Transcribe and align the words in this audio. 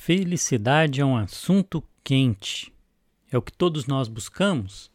felicidade 0.00 1.02
é 1.02 1.04
um 1.04 1.14
assunto 1.14 1.84
quente. 2.02 2.72
É 3.30 3.36
o 3.36 3.42
que 3.42 3.52
todos 3.52 3.86
nós 3.86 4.08
buscamos? 4.08 4.90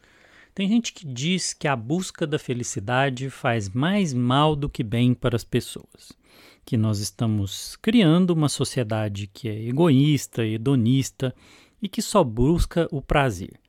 Tem 0.54 0.68
gente 0.68 0.92
que 0.92 1.06
diz 1.06 1.54
que 1.54 1.68
a 1.68 1.76
busca 1.76 2.26
da 2.26 2.40
felicidade 2.40 3.30
faz 3.30 3.70
mais 3.70 4.16
mal 4.16 4.56
do 4.56 4.68
que 4.68 4.84
bem 4.84 5.14
para 5.14 5.36
as 5.36 5.44
pessoas. 5.44 6.12
Que 6.66 6.76
nós 6.76 6.98
estamos 6.98 7.76
criando 7.76 8.32
uma 8.32 8.50
sociedade 8.50 9.28
que 9.28 9.48
é 9.48 9.68
egoísta, 9.68 10.44
hedonista 10.44 11.36
e 11.80 11.88
que 11.88 12.02
só 12.02 12.24
busca 12.24 12.88
o 12.92 13.00
prazer. 13.00 13.60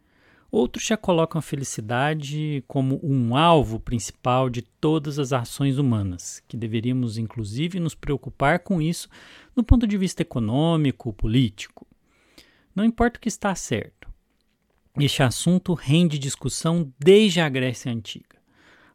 Outros 0.51 0.87
já 0.87 0.97
colocam 0.97 1.39
a 1.39 1.43
felicidade 1.43 2.63
como 2.69 3.01
um 3.03 3.37
alvo 3.37 3.81
principal 3.81 4.49
de 4.49 4.63
todas 4.63 5.19
as 5.19 5.33
ações 5.33 5.79
humanas, 5.79 6.43
que 6.47 6.57
deveríamos 6.57 7.19
inclusive 7.19 7.81
nos 7.81 7.95
preocupar 7.95 8.61
com 8.61 8.81
isso 8.81 9.09
do 9.55 9.65
ponto 9.65 9.87
de 9.87 9.99
vista 9.99 10.23
econômico, 10.23 11.13
político. 11.13 11.87
Não 12.75 12.85
importa 12.85 13.19
o 13.19 13.21
que 13.21 13.29
está 13.29 13.55
certo. 13.55 14.09
Este 14.99 15.23
assunto 15.23 15.75
rende 15.75 16.19
discussão 16.19 16.93
desde 16.99 17.41
a 17.41 17.49
Grécia 17.49 17.93
Antiga. 17.93 18.37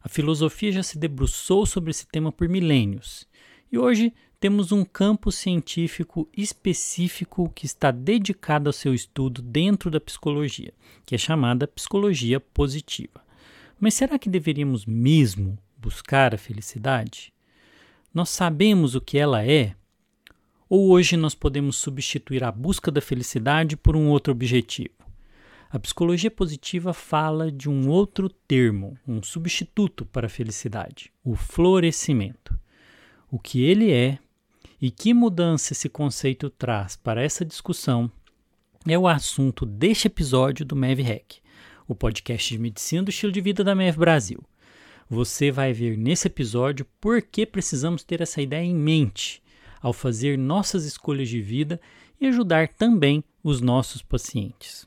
A 0.02 0.08
filosofia 0.08 0.72
já 0.72 0.82
se 0.82 0.98
debruçou 0.98 1.64
sobre 1.64 1.90
esse 1.90 2.06
tema 2.06 2.32
por 2.32 2.48
milênios, 2.48 3.28
e 3.70 3.78
hoje 3.78 4.12
temos 4.42 4.72
um 4.72 4.84
campo 4.84 5.30
científico 5.30 6.28
específico 6.36 7.48
que 7.54 7.64
está 7.64 7.92
dedicado 7.92 8.68
ao 8.68 8.72
seu 8.72 8.92
estudo 8.92 9.40
dentro 9.40 9.88
da 9.88 10.00
psicologia, 10.00 10.74
que 11.06 11.14
é 11.14 11.18
chamada 11.18 11.68
psicologia 11.68 12.40
positiva. 12.40 13.22
Mas 13.78 13.94
será 13.94 14.18
que 14.18 14.28
deveríamos 14.28 14.84
mesmo 14.84 15.56
buscar 15.78 16.34
a 16.34 16.38
felicidade? 16.38 17.32
Nós 18.12 18.30
sabemos 18.30 18.96
o 18.96 19.00
que 19.00 19.16
ela 19.16 19.46
é? 19.46 19.76
Ou 20.68 20.90
hoje 20.90 21.16
nós 21.16 21.36
podemos 21.36 21.76
substituir 21.76 22.42
a 22.42 22.50
busca 22.50 22.90
da 22.90 23.00
felicidade 23.00 23.76
por 23.76 23.94
um 23.94 24.08
outro 24.08 24.32
objetivo? 24.32 25.06
A 25.70 25.78
psicologia 25.78 26.32
positiva 26.32 26.92
fala 26.92 27.52
de 27.52 27.70
um 27.70 27.88
outro 27.88 28.28
termo, 28.28 28.98
um 29.06 29.22
substituto 29.22 30.04
para 30.04 30.26
a 30.26 30.30
felicidade, 30.30 31.12
o 31.22 31.36
florescimento. 31.36 32.58
O 33.30 33.38
que 33.38 33.62
ele 33.62 33.92
é 33.92 34.18
e 34.82 34.90
que 34.90 35.14
mudança 35.14 35.72
esse 35.72 35.88
conceito 35.88 36.50
traz 36.50 36.96
para 36.96 37.22
essa 37.22 37.44
discussão 37.44 38.10
é 38.84 38.98
o 38.98 39.06
assunto 39.06 39.64
deste 39.64 40.08
episódio 40.08 40.66
do 40.66 40.74
MEVREC, 40.74 41.36
o 41.86 41.94
podcast 41.94 42.52
de 42.52 42.58
medicina 42.58 43.04
do 43.04 43.10
estilo 43.10 43.30
de 43.30 43.40
vida 43.40 43.62
da 43.62 43.76
MEV 43.76 43.96
Brasil. 43.96 44.42
Você 45.08 45.52
vai 45.52 45.72
ver 45.72 45.96
nesse 45.96 46.26
episódio 46.26 46.84
por 47.00 47.22
que 47.22 47.46
precisamos 47.46 48.02
ter 48.02 48.20
essa 48.20 48.42
ideia 48.42 48.64
em 48.64 48.74
mente 48.74 49.40
ao 49.80 49.92
fazer 49.92 50.36
nossas 50.36 50.84
escolhas 50.84 51.28
de 51.28 51.40
vida 51.40 51.80
e 52.20 52.26
ajudar 52.26 52.66
também 52.66 53.22
os 53.40 53.60
nossos 53.60 54.02
pacientes. 54.02 54.84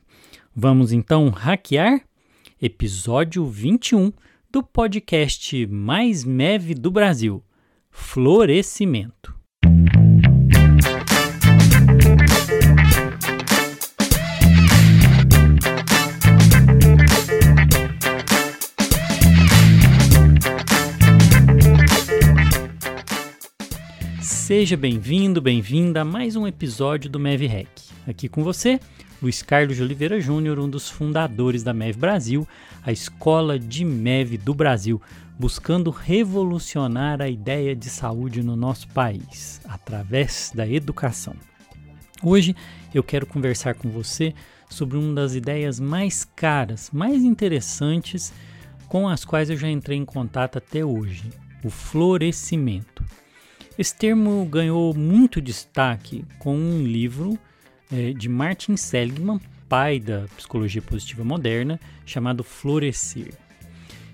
Vamos 0.54 0.92
então 0.92 1.30
hackear? 1.30 2.02
Episódio 2.60 3.46
21 3.46 4.12
do 4.50 4.62
podcast 4.62 5.66
mais 5.66 6.22
MEV 6.22 6.74
do 6.74 6.90
Brasil: 6.90 7.42
Florescimento. 7.90 9.35
Seja 24.46 24.76
bem-vindo, 24.76 25.42
bem-vinda 25.42 26.02
a 26.02 26.04
mais 26.04 26.36
um 26.36 26.46
episódio 26.46 27.10
do 27.10 27.18
MEV 27.18 27.48
Rec. 27.48 27.68
Aqui 28.06 28.28
com 28.28 28.44
você, 28.44 28.78
Luiz 29.20 29.42
Carlos 29.42 29.74
de 29.74 29.82
Oliveira 29.82 30.20
Júnior, 30.20 30.60
um 30.60 30.70
dos 30.70 30.88
fundadores 30.88 31.64
da 31.64 31.74
MEV 31.74 31.98
Brasil, 31.98 32.48
a 32.80 32.92
escola 32.92 33.58
de 33.58 33.84
MEV 33.84 34.38
do 34.38 34.54
Brasil, 34.54 35.02
buscando 35.36 35.90
revolucionar 35.90 37.20
a 37.20 37.28
ideia 37.28 37.74
de 37.74 37.90
saúde 37.90 38.40
no 38.40 38.54
nosso 38.54 38.86
país 38.90 39.60
através 39.64 40.52
da 40.54 40.64
educação. 40.64 41.34
Hoje 42.22 42.54
eu 42.94 43.02
quero 43.02 43.26
conversar 43.26 43.74
com 43.74 43.90
você 43.90 44.32
sobre 44.70 44.96
uma 44.96 45.12
das 45.12 45.34
ideias 45.34 45.80
mais 45.80 46.24
caras, 46.24 46.88
mais 46.92 47.24
interessantes 47.24 48.32
com 48.86 49.08
as 49.08 49.24
quais 49.24 49.50
eu 49.50 49.56
já 49.56 49.68
entrei 49.68 49.98
em 49.98 50.04
contato 50.04 50.56
até 50.56 50.84
hoje: 50.84 51.30
o 51.64 51.68
florescimento. 51.68 53.04
Esse 53.78 53.94
termo 53.94 54.42
ganhou 54.46 54.94
muito 54.94 55.38
destaque 55.38 56.24
com 56.38 56.56
um 56.56 56.82
livro 56.82 57.38
é, 57.92 58.12
de 58.14 58.26
Martin 58.26 58.74
Seligman, 58.74 59.38
pai 59.68 60.00
da 60.00 60.24
psicologia 60.34 60.80
positiva 60.80 61.22
moderna, 61.22 61.78
chamado 62.06 62.42
Florescer. 62.42 63.34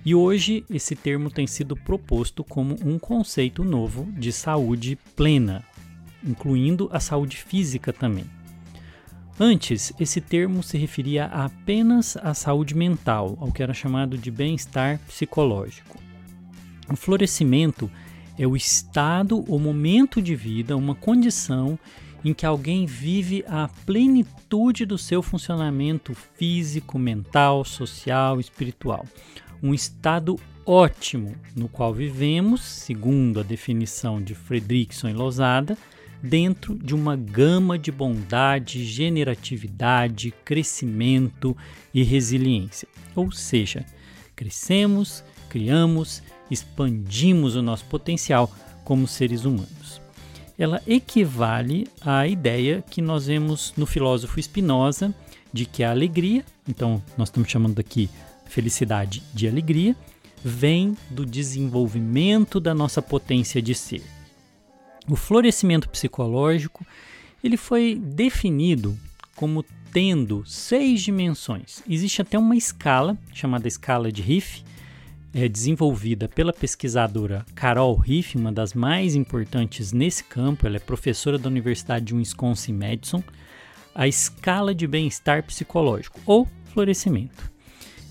E 0.05 0.17
hoje 0.17 0.65
esse 0.69 0.97
termo 0.97 1.31
tem 1.31 1.47
sido 1.47 1.77
proposto 1.77 2.43
como 2.43 2.77
um 2.85 2.99
conceito 2.99 3.63
novo 3.63 4.11
de 4.19 4.33
saúde 4.33 4.99
plena, 5.15 5.65
incluindo 6.25 6.91
a 6.93 6.99
saúde 6.99 7.37
física 7.37 7.93
também. 7.93 8.25
Antes, 9.39 9.93
esse 9.99 10.21
termo 10.21 10.61
se 10.65 10.77
referia 10.77 11.27
apenas 11.27 12.17
à 12.17 12.35
saúde 12.35 12.75
mental, 12.75 13.39
ao 13.41 13.53
que 13.53 13.63
era 13.63 13.73
chamado 13.73 14.19
de 14.19 14.31
bem-estar 14.31 14.99
psicológico. 15.07 15.99
O 16.91 16.97
florescimento 16.97 17.89
é 18.43 18.47
o 18.47 18.57
estado 18.57 19.45
ou 19.47 19.57
momento 19.57 20.21
de 20.21 20.35
vida, 20.35 20.77
uma 20.77 20.97
condição 20.97 21.79
em 22.25 22.35
que 22.35 22.45
alguém 22.45 22.87
vive 22.87 23.45
a 23.47 23.69
plenitude 23.87 24.85
do 24.85 24.99
seu 24.99 25.23
funcionamento 25.23 26.13
físico, 26.13 26.99
mental, 26.99 27.65
social, 27.65 28.41
espiritual. 28.41 29.07
Um 29.63 29.73
estado 29.73 30.41
ótimo 30.67 31.37
no 31.55 31.69
qual 31.69 31.95
vivemos, 31.95 32.63
segundo 32.63 33.39
a 33.39 33.45
definição 33.45 34.21
de 34.21 34.35
Fredrickson 34.35 35.09
e 35.09 35.13
Losada, 35.13 35.79
dentro 36.21 36.77
de 36.77 36.97
uma 36.97 37.15
gama 37.15 37.79
de 37.79 37.93
bondade, 37.93 38.85
generatividade, 38.85 40.35
crescimento 40.45 41.57
e 41.95 42.03
resiliência. 42.03 42.89
Ou 43.15 43.31
seja, 43.31 43.87
crescemos, 44.35 45.23
criamos 45.49 46.25
expandimos 46.51 47.57
o 47.57 47.63
nosso 47.63 47.85
potencial 47.87 48.51
como 48.85 49.07
seres 49.07 49.45
humanos. 49.45 50.01
Ela 50.59 50.83
equivale 50.87 51.89
à 52.01 52.27
ideia 52.27 52.85
que 52.91 53.01
nós 53.01 53.27
vemos 53.27 53.73
no 53.77 53.87
filósofo 53.87 54.41
Spinoza 54.41 55.15
de 55.53 55.67
que 55.67 55.83
a 55.83 55.91
alegria, 55.91 56.45
então 56.69 57.03
nós 57.17 57.29
estamos 57.29 57.51
chamando 57.51 57.79
aqui 57.79 58.09
felicidade 58.47 59.23
de 59.33 59.49
alegria, 59.49 59.97
vem 60.45 60.97
do 61.11 61.25
desenvolvimento 61.25 62.61
da 62.61 62.75
nossa 62.75 63.01
potência 63.01 63.63
de 63.63 63.75
ser. 63.75 64.03
O 65.09 65.17
florescimento 65.17 65.89
psicológico 65.89 66.87
ele 67.43 67.57
foi 67.57 67.95
definido 67.95 68.97
como 69.35 69.65
tendo 69.93 70.45
seis 70.47 71.03
dimensões. 71.03 71.83
Existe 71.89 72.23
até 72.23 72.39
uma 72.39 72.57
escala 72.57 73.17
chamada 73.33 73.69
escala 73.69 74.11
de 74.11 74.23
Riff, 74.23 74.65
é 75.35 75.49
desenvolvida 75.49 76.29
pela 76.29 76.53
pesquisadora 76.53 77.45
Carol 77.55 77.97
Riff, 77.97 78.37
uma 78.37 78.53
das 78.53 78.75
mais 78.75 79.15
importantes 79.15 79.93
nesse 79.93 80.25
campo. 80.25 80.67
Ela 80.67 80.77
é 80.77 80.81
professora 80.81 81.39
da 81.39 81.49
Universidade 81.49 82.07
de 82.07 82.15
Wisconsin-Madison. 82.15 83.23
A 83.95 84.07
escala 84.07 84.75
de 84.75 84.87
bem-estar 84.87 85.43
psicológico 85.43 86.21
ou 86.27 86.47
florescimento. 86.67 87.51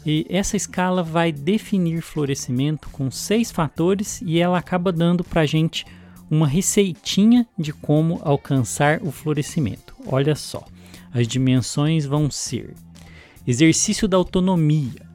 E 0.06 0.26
essa 0.30 0.58
escala 0.58 1.04
vai 1.04 1.32
definir 1.32 2.02
florescimento 2.02 2.90
com 2.90 3.12
seis 3.12 3.52
fatores 3.52 4.20
e 4.22 4.40
ela 4.40 4.58
acaba 4.58 4.92
dando 4.92 5.24
para 5.24 5.42
a 5.42 5.46
gente 5.46 5.86
uma 6.30 6.48
receitinha 6.48 7.48
de 7.58 7.72
como 7.72 8.20
alcançar 8.24 9.00
o 9.04 9.12
florescimento. 9.12 9.96
Olha 10.08 10.36
só, 10.36 10.66
as 11.14 11.28
dimensões 11.28 12.06
vão 12.06 12.32
ser 12.32 12.74
exercício 13.46 14.08
da 14.08 14.18
autonomia. 14.18 15.06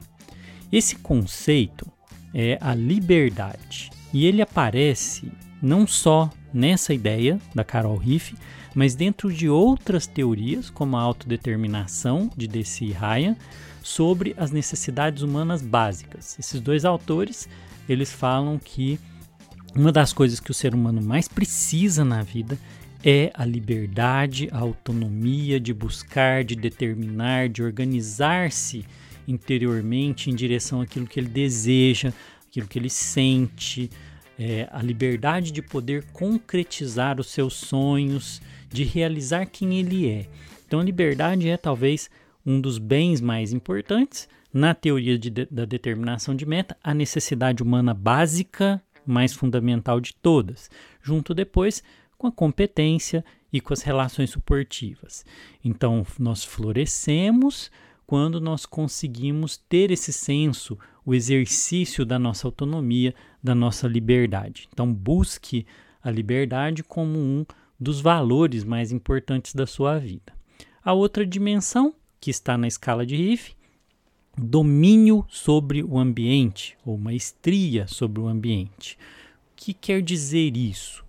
Esse 0.70 0.97
conceito 0.97 1.91
é 2.38 2.59
a 2.61 2.75
liberdade. 2.75 3.91
E 4.12 4.27
ele 4.27 4.43
aparece 4.43 5.33
não 5.62 5.87
só 5.87 6.31
nessa 6.53 6.93
ideia 6.93 7.41
da 7.55 7.65
Carol 7.65 7.97
Riff, 7.97 8.37
mas 8.75 8.94
dentro 8.94 9.33
de 9.33 9.49
outras 9.49 10.06
teorias, 10.06 10.69
como 10.69 10.99
a 10.99 11.00
autodeterminação 11.00 12.31
de 12.37 12.47
Deci 12.47 12.93
Ryan, 12.93 13.35
sobre 13.83 14.35
as 14.37 14.50
necessidades 14.50 15.23
humanas 15.23 15.62
básicas. 15.62 16.38
Esses 16.38 16.61
dois 16.61 16.85
autores, 16.85 17.49
eles 17.88 18.12
falam 18.12 18.59
que 18.59 19.00
uma 19.75 19.91
das 19.91 20.12
coisas 20.12 20.38
que 20.38 20.50
o 20.50 20.55
ser 20.55 20.75
humano 20.75 21.00
mais 21.00 21.29
precisa 21.29 22.05
na 22.05 22.23
vida 22.23 22.59
é 23.03 23.31
a 23.33 23.47
liberdade, 23.47 24.49
a 24.53 24.59
autonomia 24.59 25.59
de 25.59 25.73
buscar, 25.73 26.44
de 26.44 26.55
determinar, 26.55 27.49
de 27.49 27.62
organizar-se 27.62 28.85
interiormente 29.26 30.31
em 30.31 30.34
direção 30.34 30.81
àquilo 30.81 31.06
que 31.06 31.19
ele 31.19 31.28
deseja, 31.28 32.12
aquilo 32.49 32.69
que 32.69 32.78
ele 32.78 32.90
sente, 32.90 33.90
é, 34.38 34.69
a 34.70 34.82
liberdade 34.82 35.50
de 35.50 35.62
poder 35.62 36.05
concretizar 36.12 37.19
os 37.20 37.28
seus 37.28 37.55
sonhos, 37.55 38.40
de 38.69 38.84
realizar 38.84 39.46
quem 39.46 39.78
ele 39.78 40.08
é. 40.08 40.26
Então, 40.67 40.81
a 40.81 40.84
liberdade 40.84 41.49
é 41.49 41.56
talvez 41.56 42.11
um 42.44 42.61
dos 42.61 42.78
bens 42.78 43.20
mais 43.20 43.52
importantes. 43.52 44.28
Na 44.52 44.75
teoria 44.75 45.19
de, 45.19 45.31
da 45.31 45.64
determinação 45.64 46.34
de 46.34 46.46
meta, 46.46 46.76
a 46.82 46.94
necessidade 46.94 47.62
humana 47.62 47.93
básica, 47.93 48.82
mais 49.05 49.32
fundamental 49.32 50.00
de 50.00 50.14
todas, 50.14 50.70
junto 51.02 51.34
depois 51.34 51.82
com 52.19 52.26
a 52.26 52.32
competência 52.32 53.25
e 53.52 53.61
com 53.61 53.73
as 53.73 53.82
relações 53.82 54.31
suportivas. 54.31 55.25
Então, 55.64 56.06
nós 56.19 56.43
florescemos 56.44 57.70
quando 58.06 58.41
nós 58.41 58.64
conseguimos 58.64 59.56
ter 59.56 59.91
esse 59.91 60.12
senso, 60.12 60.79
o 61.05 61.14
exercício 61.14 62.05
da 62.05 62.19
nossa 62.19 62.47
autonomia, 62.47 63.14
da 63.43 63.55
nossa 63.55 63.88
liberdade. 63.88 64.69
Então, 64.73 64.93
busque 64.93 65.67
a 66.03 66.11
liberdade 66.11 66.85
como 66.85 67.19
um 67.19 67.44
dos 67.79 68.00
valores 68.00 68.64
mais 68.64 68.93
importantes 68.93 69.55
da 69.55 69.67
sua 69.67 69.99
vida. 69.99 70.32
A 70.82 70.93
outra 70.93 71.26
dimensão, 71.26 71.94
que 72.20 72.31
está 72.31 72.56
na 72.56 72.69
escala 72.69 73.05
de 73.05 73.17
Riff, 73.17 73.55
domínio 74.38 75.25
sobre 75.29 75.82
o 75.82 75.99
ambiente, 75.99 76.76
ou 76.85 76.97
maestria 76.97 77.87
sobre 77.87 78.20
o 78.20 78.29
ambiente. 78.29 78.97
O 79.52 79.56
que 79.56 79.75
quer 79.75 80.00
dizer 80.02 80.56
isso? 80.56 81.06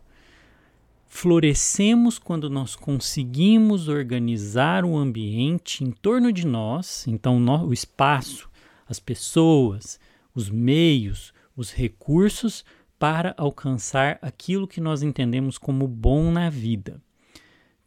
Florescemos 1.19 2.19
quando 2.19 2.47
nós 2.47 2.75
conseguimos 2.75 3.87
organizar 3.87 4.85
o 4.85 4.95
ambiente 4.95 5.83
em 5.83 5.89
torno 5.89 6.31
de 6.31 6.45
nós, 6.45 7.07
então 7.07 7.43
o 7.65 7.73
espaço, 7.73 8.47
as 8.87 8.99
pessoas, 8.99 9.99
os 10.35 10.47
meios, 10.47 11.33
os 11.55 11.73
recursos 11.73 12.63
para 12.99 13.33
alcançar 13.35 14.19
aquilo 14.21 14.67
que 14.67 14.79
nós 14.79 15.01
entendemos 15.01 15.57
como 15.57 15.87
bom 15.87 16.31
na 16.31 16.51
vida. 16.51 17.01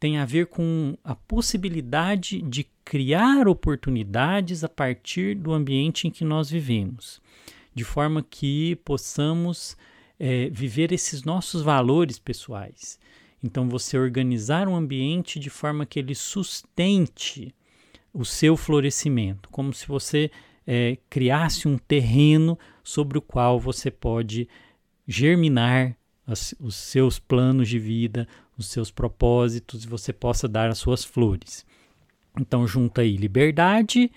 Tem 0.00 0.18
a 0.18 0.24
ver 0.24 0.46
com 0.46 0.98
a 1.04 1.14
possibilidade 1.14 2.42
de 2.42 2.66
criar 2.84 3.46
oportunidades 3.46 4.64
a 4.64 4.68
partir 4.68 5.36
do 5.36 5.52
ambiente 5.52 6.08
em 6.08 6.10
que 6.10 6.24
nós 6.24 6.50
vivemos, 6.50 7.22
de 7.72 7.84
forma 7.84 8.26
que 8.28 8.74
possamos 8.84 9.76
é, 10.18 10.50
viver 10.50 10.90
esses 10.90 11.22
nossos 11.22 11.62
valores 11.62 12.18
pessoais. 12.18 12.98
Então, 13.42 13.68
você 13.68 13.98
organizar 13.98 14.68
um 14.68 14.76
ambiente 14.76 15.38
de 15.38 15.48
forma 15.48 15.86
que 15.86 15.98
ele 15.98 16.14
sustente 16.14 17.54
o 18.12 18.24
seu 18.24 18.56
florescimento, 18.56 19.48
como 19.50 19.72
se 19.72 19.86
você 19.86 20.30
é, 20.66 20.98
criasse 21.08 21.66
um 21.66 21.78
terreno 21.78 22.58
sobre 22.82 23.18
o 23.18 23.22
qual 23.22 23.58
você 23.58 23.90
pode 23.90 24.48
germinar 25.06 25.96
as, 26.26 26.54
os 26.60 26.74
seus 26.74 27.18
planos 27.18 27.68
de 27.68 27.78
vida, 27.78 28.28
os 28.58 28.66
seus 28.66 28.90
propósitos, 28.90 29.84
e 29.84 29.88
você 29.88 30.12
possa 30.12 30.46
dar 30.46 30.68
as 30.68 30.78
suas 30.78 31.04
flores. 31.04 31.64
Então, 32.38 32.66
junta 32.66 33.00
aí 33.00 33.16
liberdade 33.16 34.10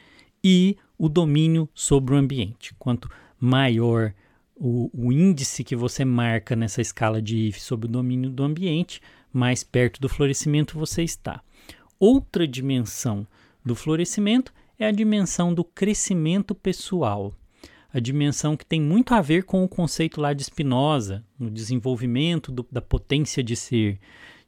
e 0.43 0.77
o 0.97 1.07
domínio 1.07 1.67
sobre 1.73 2.13
o 2.13 2.17
ambiente. 2.17 2.75
Quanto 2.77 3.09
maior 3.39 4.13
o, 4.55 4.89
o, 4.93 5.11
índice 5.11 5.63
que 5.63 5.75
você 5.75 6.05
marca 6.05 6.55
nessa 6.55 6.81
escala 6.81 7.21
de 7.21 7.47
IF 7.47 7.61
sobre 7.61 7.87
o 7.87 7.91
domínio 7.91 8.29
do 8.29 8.43
ambiente, 8.43 9.01
mais 9.31 9.63
perto 9.63 9.99
do 9.99 10.07
florescimento 10.07 10.77
você 10.77 11.03
está. 11.03 11.41
Outra 11.99 12.47
dimensão 12.47 13.25
do 13.65 13.75
florescimento 13.75 14.53
é 14.77 14.85
a 14.85 14.91
dimensão 14.91 15.53
do 15.53 15.63
crescimento 15.63 16.53
pessoal. 16.53 17.33
A 17.91 17.99
dimensão 17.99 18.57
que 18.57 18.65
tem 18.65 18.81
muito 18.81 19.13
a 19.13 19.21
ver 19.21 19.43
com 19.43 19.63
o 19.63 19.69
conceito 19.69 20.19
lá 20.19 20.33
de 20.33 20.43
Spinoza, 20.43 21.23
no 21.37 21.49
desenvolvimento 21.49 22.51
do, 22.51 22.65
da 22.71 22.81
potência 22.81 23.43
de 23.43 23.55
ser, 23.55 23.99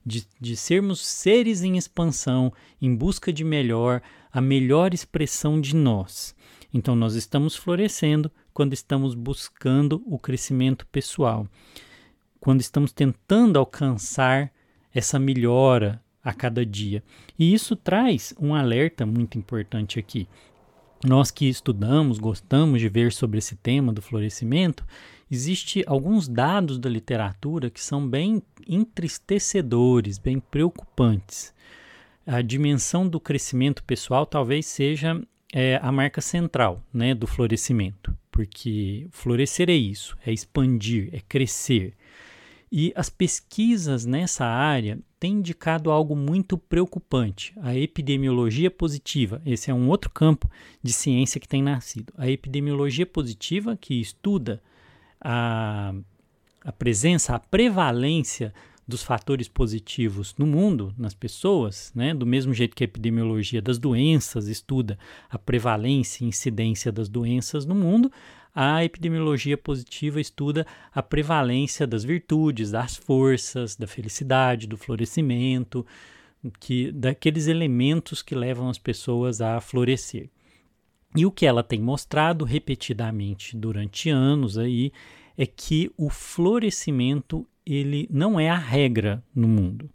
de, 0.06 0.28
de 0.40 0.56
sermos 0.56 1.06
seres 1.06 1.62
em 1.62 1.78
expansão, 1.78 2.52
em 2.82 2.94
busca 2.96 3.32
de 3.32 3.44
melhor, 3.44 4.02
a 4.32 4.42
melhor 4.42 4.94
expressão 4.94 5.62
de 5.62 5.76
nós. 5.76 6.36
Então, 6.74 6.96
nós 6.96 7.16
estamos 7.16 7.56
florescendo 7.56 8.32
quando 8.56 8.72
estamos 8.72 9.14
buscando 9.14 10.02
o 10.06 10.18
crescimento 10.18 10.88
pessoal, 10.88 11.46
quando 12.40 12.62
estamos 12.62 12.94
tentando 12.94 13.60
alcançar 13.60 14.50
essa 14.94 15.20
melhora 15.20 16.02
a 16.24 16.34
cada 16.34 16.66
dia. 16.66 17.04
E 17.38 17.54
isso 17.54 17.76
traz 17.76 18.34
um 18.40 18.56
alerta 18.56 19.06
muito 19.06 19.38
importante 19.38 20.00
aqui. 20.00 20.26
Nós 21.06 21.32
que 21.32 21.50
estudamos, 21.50 22.18
gostamos 22.18 22.80
de 22.80 22.88
ver 22.88 23.12
sobre 23.12 23.40
esse 23.40 23.58
tema 23.58 23.92
do 23.92 24.02
florescimento, 24.02 24.86
existe 25.30 25.84
alguns 25.86 26.30
dados 26.30 26.80
da 26.80 26.90
literatura 26.90 27.70
que 27.70 27.84
são 27.84 28.08
bem 28.08 28.42
entristecedores, 28.66 30.18
bem 30.18 30.40
preocupantes. 30.40 31.54
A 32.26 32.42
dimensão 32.42 33.06
do 33.06 33.20
crescimento 33.20 33.84
pessoal 33.84 34.26
talvez 34.26 34.66
seja 34.66 35.22
é, 35.58 35.80
a 35.82 35.90
marca 35.90 36.20
central 36.20 36.84
né, 36.94 37.16
do 37.16 37.26
florescimento, 37.26 38.14
porque 38.30 39.08
florescer 39.10 39.70
é 39.70 39.74
isso, 39.74 40.18
é 40.26 40.34
expandir, 40.34 41.08
é 41.14 41.22
crescer. 41.22 41.94
E 42.70 42.92
as 42.94 43.10
pesquisas 43.10 44.06
nessa 44.06 44.44
área 44.46 45.00
têm 45.18 45.36
indicado 45.36 45.92
algo 45.92 46.14
muito 46.14 46.58
preocupante: 46.58 47.54
a 47.62 47.74
epidemiologia 47.74 48.70
positiva. 48.70 49.42
Esse 49.46 49.72
é 49.72 49.74
um 49.74 49.88
outro 49.88 50.10
campo 50.10 50.52
de 50.84 50.92
ciência 50.92 51.40
que 51.40 51.48
tem 51.48 51.64
nascido. 51.64 52.12
A 52.18 52.30
epidemiologia 52.30 53.06
positiva, 53.06 53.78
que 53.80 54.02
estuda 54.02 54.62
a, 55.22 55.94
a 56.66 56.72
presença, 56.74 57.34
a 57.34 57.40
prevalência 57.40 58.54
dos 58.88 59.02
fatores 59.02 59.48
positivos 59.48 60.36
no 60.38 60.46
mundo, 60.46 60.94
nas 60.98 61.14
pessoas, 61.14 61.92
né? 61.96 62.14
do 62.14 62.26
mesmo 62.26 62.54
jeito 62.54 62.76
que 62.76 62.84
a 62.84 62.86
epidemiologia 62.86 63.62
das 63.62 63.80
doenças 63.80 64.48
estuda 64.48 64.98
a 65.30 65.40
prevalência 65.40 66.24
e 66.24 66.28
incidência 66.28 66.92
das 66.92 67.10
doenças 67.10 67.66
no 67.66 67.74
mundo, 67.74 68.12
a 68.54 68.86
epidemiologia 68.86 69.58
positiva 69.58 70.22
estuda 70.22 70.66
a 70.94 71.04
prevalência 71.04 71.86
das 71.86 72.04
virtudes, 72.04 72.72
das 72.72 72.96
forças, 72.96 73.76
da 73.76 73.86
felicidade, 73.86 74.68
do 74.68 74.78
florescimento, 74.78 75.86
que 76.60 76.92
daqueles 76.92 77.48
elementos 77.48 78.22
que 78.22 78.36
levam 78.36 78.70
as 78.70 78.78
pessoas 78.78 79.42
a 79.42 79.60
florescer. 79.60 80.30
E 81.16 81.26
o 81.26 81.32
que 81.32 81.46
ela 81.46 81.64
tem 81.64 81.82
mostrado 81.82 82.46
repetidamente 82.46 83.58
durante 83.58 84.10
anos 84.10 84.58
aí 84.58 84.92
é 85.38 85.46
que 85.46 85.92
o 85.98 86.10
florescimento 86.10 87.48
ele 87.66 88.08
não 88.12 88.40
é 88.40 88.50
a 88.50 88.58
regra 88.58 89.24
no 89.34 89.48
mundo. 89.48 89.90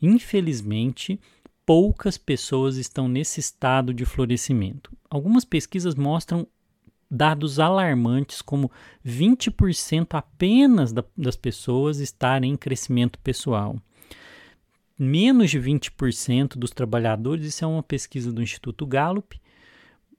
Infelizmente, 0.00 1.18
poucas 1.64 2.18
pessoas 2.18 2.76
estão 2.76 3.08
nesse 3.08 3.40
estado 3.40 3.94
de 3.94 4.04
florescimento. 4.04 4.92
Algumas 5.08 5.44
pesquisas 5.44 5.94
mostram 5.94 6.46
dados 7.10 7.58
alarmantes, 7.58 8.42
como 8.42 8.70
20% 9.06 10.08
apenas 10.10 10.92
da, 10.92 11.04
das 11.16 11.36
pessoas 11.36 11.98
estarem 11.98 12.52
em 12.52 12.56
crescimento 12.56 13.18
pessoal. 13.20 13.76
Menos 14.98 15.50
de 15.50 15.58
20% 15.58 16.56
dos 16.56 16.70
trabalhadores, 16.70 17.46
isso 17.46 17.64
é 17.64 17.68
uma 17.68 17.82
pesquisa 17.82 18.32
do 18.32 18.42
Instituto 18.42 18.86
Gallup, 18.86 19.40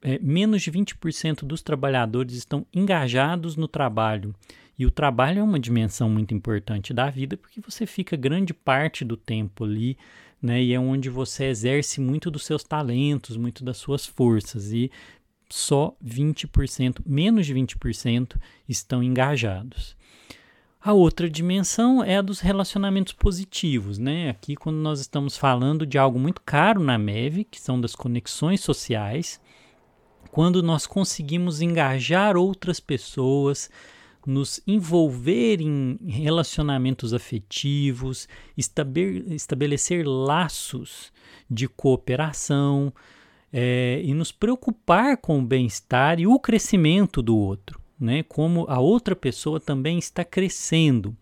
é, 0.01 0.19
menos 0.19 0.61
de 0.61 0.71
20% 0.71 1.45
dos 1.45 1.61
trabalhadores 1.61 2.35
estão 2.35 2.65
engajados 2.73 3.55
no 3.55 3.67
trabalho. 3.67 4.35
E 4.77 4.85
o 4.85 4.91
trabalho 4.91 5.39
é 5.39 5.43
uma 5.43 5.59
dimensão 5.59 6.09
muito 6.09 6.33
importante 6.33 6.93
da 6.93 7.09
vida, 7.09 7.37
porque 7.37 7.61
você 7.61 7.85
fica 7.85 8.17
grande 8.17 8.53
parte 8.53 9.05
do 9.05 9.15
tempo 9.15 9.63
ali, 9.63 9.97
né? 10.41 10.61
E 10.61 10.73
é 10.73 10.79
onde 10.79 11.09
você 11.09 11.45
exerce 11.45 12.01
muito 12.01 12.29
dos 12.29 12.45
seus 12.45 12.63
talentos, 12.63 13.37
muito 13.37 13.63
das 13.63 13.77
suas 13.77 14.05
forças. 14.05 14.71
E 14.71 14.91
só 15.49 15.95
20%, 16.05 17.01
menos 17.05 17.45
de 17.45 17.53
20% 17.53 18.35
estão 18.67 19.01
engajados. 19.01 19.95
A 20.81 20.93
outra 20.93 21.27
dimensão 21.27 22.03
é 22.03 22.17
a 22.17 22.21
dos 22.21 22.39
relacionamentos 22.41 23.13
positivos, 23.13 23.97
né? 23.97 24.29
Aqui 24.29 24.55
quando 24.55 24.77
nós 24.77 24.99
estamos 24.99 25.35
falando 25.35 25.83
de 25.85 25.97
algo 25.97 26.19
muito 26.19 26.41
caro 26.41 26.79
na 26.79 26.97
MEV, 26.97 27.43
que 27.45 27.59
são 27.59 27.81
das 27.81 27.95
conexões 27.95 28.61
sociais, 28.61 29.41
quando 30.31 30.61
nós 30.61 30.85
conseguimos 30.85 31.59
engajar 31.61 32.37
outras 32.37 32.79
pessoas, 32.79 33.69
nos 34.25 34.59
envolver 34.65 35.61
em 35.61 35.97
relacionamentos 36.07 37.13
afetivos, 37.13 38.27
estabelecer 38.57 40.05
laços 40.05 41.11
de 41.49 41.67
cooperação, 41.67 42.93
é, 43.57 44.01
e 44.03 44.13
nos 44.13 44.33
preocupar 44.33 45.15
com 45.15 45.39
o 45.39 45.41
bem-estar 45.41 46.19
e 46.19 46.27
o 46.27 46.37
crescimento 46.37 47.21
do 47.21 47.37
outro, 47.37 47.79
né? 47.97 48.21
Como 48.23 48.65
a 48.67 48.81
outra 48.81 49.15
pessoa 49.15 49.61
também 49.61 49.97
está 49.97 50.25
crescendo. 50.25 51.15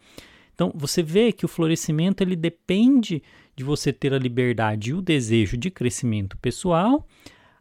Então 0.56 0.72
você 0.74 1.04
vê 1.04 1.32
que 1.32 1.46
o 1.46 1.48
florescimento 1.48 2.24
ele 2.24 2.36
depende 2.36 3.22
de 3.56 3.64
você 3.64 3.94
ter 3.94 4.16
a 4.16 4.18
liberdade 4.18 4.90
e 4.90 4.94
o 4.96 5.02
desejo 5.02 5.56
de 5.56 5.70
crescimento 5.70 6.36
pessoal, 6.38 7.08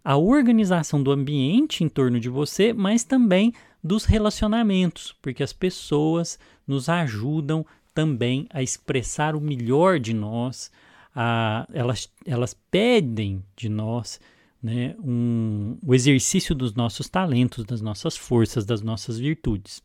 a 0.03 0.17
organização 0.17 1.03
do 1.03 1.13
ambiente 1.13 1.85
em 1.85 1.89
torno 1.89 2.19
de 2.19 2.31
você, 2.31 2.73
mas 2.73 3.05
também 3.05 3.53
dos 3.83 4.05
relacionamentos, 4.05 5.15
porque 5.21 5.43
as 5.43 5.53
pessoas 5.53 6.39
nos 6.67 6.89
ajudam 6.89 7.67
também 7.95 8.47
a 8.51 8.63
expressar 8.63 9.35
o 9.35 9.41
melhor 9.41 9.99
de 9.99 10.15
nós, 10.15 10.71
a, 11.15 11.67
elas, 11.73 12.11
elas 12.25 12.55
pedem 12.71 13.45
de 13.57 13.69
nós 13.69 14.21
né, 14.63 14.95
um, 15.01 15.77
o 15.85 15.95
exercício 15.95 16.55
dos 16.55 16.75
nossos 16.75 17.09
talentos, 17.09 17.65
das 17.65 17.81
nossas 17.81 18.17
forças, 18.17 18.65
das 18.65 18.81
nossas 18.81 19.19
virtudes. 19.19 19.83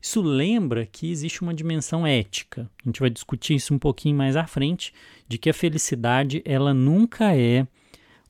Isso 0.00 0.20
lembra 0.20 0.86
que 0.86 1.10
existe 1.10 1.42
uma 1.42 1.54
dimensão 1.54 2.06
ética. 2.06 2.68
A 2.84 2.88
gente 2.88 3.00
vai 3.00 3.08
discutir 3.08 3.54
isso 3.54 3.72
um 3.72 3.78
pouquinho 3.78 4.16
mais 4.16 4.36
à 4.36 4.46
frente, 4.46 4.92
de 5.28 5.38
que 5.38 5.48
a 5.48 5.54
felicidade 5.54 6.42
ela 6.44 6.74
nunca 6.74 7.34
é 7.34 7.66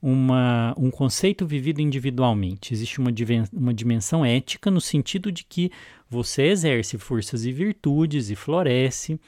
uma, 0.07 0.71
um 0.77 0.91
conceito 0.91 1.47
vivido 1.47 1.81
individualmente. 1.81 2.71
Existe 2.71 2.99
uma, 2.99 3.09
uma 3.51 3.73
dimensão 3.73 4.23
ética 4.23 4.69
no 4.69 4.79
sentido 4.79 5.31
de 5.31 5.43
que 5.43 5.71
você 6.07 6.43
exerce 6.43 6.99
forças 6.99 7.43
e 7.43 7.51
virtudes 7.51 8.29
e 8.29 8.35
floresce 8.35 9.19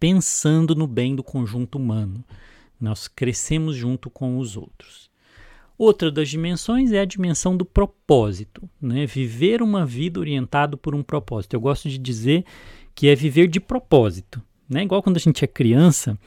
pensando 0.00 0.74
no 0.74 0.88
bem 0.88 1.14
do 1.14 1.22
conjunto 1.22 1.78
humano. 1.78 2.24
Nós 2.80 3.06
crescemos 3.06 3.76
junto 3.76 4.10
com 4.10 4.38
os 4.38 4.56
outros. 4.56 5.08
Outra 5.78 6.10
das 6.10 6.28
dimensões 6.28 6.90
é 6.90 6.98
a 6.98 7.04
dimensão 7.04 7.56
do 7.56 7.64
propósito, 7.64 8.68
né? 8.80 9.06
viver 9.06 9.62
uma 9.62 9.86
vida 9.86 10.18
orientada 10.18 10.76
por 10.76 10.96
um 10.96 11.02
propósito. 11.04 11.54
Eu 11.54 11.60
gosto 11.60 11.88
de 11.88 11.96
dizer 11.96 12.44
que 12.92 13.06
é 13.06 13.14
viver 13.14 13.46
de 13.46 13.60
propósito. 13.60 14.42
Né? 14.68 14.82
Igual 14.82 15.00
quando 15.00 15.18
a 15.18 15.20
gente 15.20 15.44
é 15.44 15.46
criança, 15.46 16.18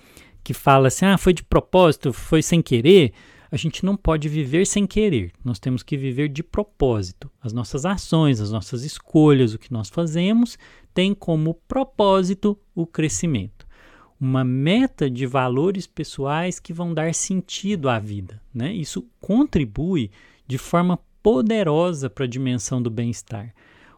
que 0.46 0.54
fala 0.54 0.88
assim: 0.88 1.04
ah, 1.04 1.18
foi 1.18 1.34
de 1.34 1.44
propósito, 1.44 2.14
foi 2.14 2.42
sem 2.42 2.62
querer. 2.62 3.12
A 3.56 3.58
gente 3.58 3.86
não 3.86 3.96
pode 3.96 4.28
viver 4.28 4.68
sem 4.68 4.86
querer. 4.86 5.32
Nós 5.42 5.60
temos 5.60 5.82
que 5.82 5.96
viver 5.96 6.28
de 6.28 6.44
propósito. 6.44 7.32
As 7.42 7.54
nossas 7.54 7.86
ações, 7.86 8.42
as 8.42 8.52
nossas 8.52 8.84
escolhas, 8.84 9.54
o 9.54 9.58
que 9.58 9.72
nós 9.72 9.88
fazemos, 9.88 10.60
tem 10.94 11.14
como 11.14 11.54
propósito 11.66 12.60
o 12.76 12.86
crescimento 12.86 13.66
uma 14.20 14.44
meta 14.44 15.10
de 15.10 15.26
valores 15.26 15.88
pessoais 15.88 16.60
que 16.60 16.74
vão 16.74 16.94
dar 16.94 17.14
sentido 17.14 17.90
à 17.90 17.98
vida. 17.98 18.42
Né? 18.54 18.74
Isso 18.74 19.08
contribui 19.22 20.12
de 20.46 20.58
forma 20.58 21.00
poderosa 21.24 22.10
para 22.10 22.26
a 22.26 22.28
dimensão 22.28 22.82
do 22.82 22.90
bem-estar. 22.90 23.54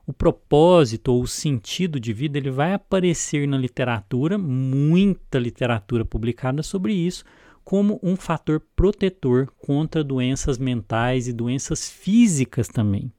O 0.06 0.14
propósito 0.14 1.14
ou 1.14 1.24
o 1.24 1.28
sentido 1.28 2.00
de 2.00 2.14
vida 2.14 2.38
ele 2.38 2.52
vai 2.52 2.74
aparecer 2.74 3.48
na 3.48 3.58
literatura, 3.58 4.38
muita 4.38 5.40
literatura 5.40 6.06
publicada 6.06 6.62
sobre 6.62 6.94
isso, 6.94 7.26
como 7.68 8.00
um 8.02 8.16
fator 8.16 8.62
protetor 8.78 9.52
contra 9.58 10.02
doenças 10.02 10.58
mentais 10.58 11.28
e 11.28 11.34
doenças 11.34 11.90
físicas 11.90 12.70
também. 12.70 13.12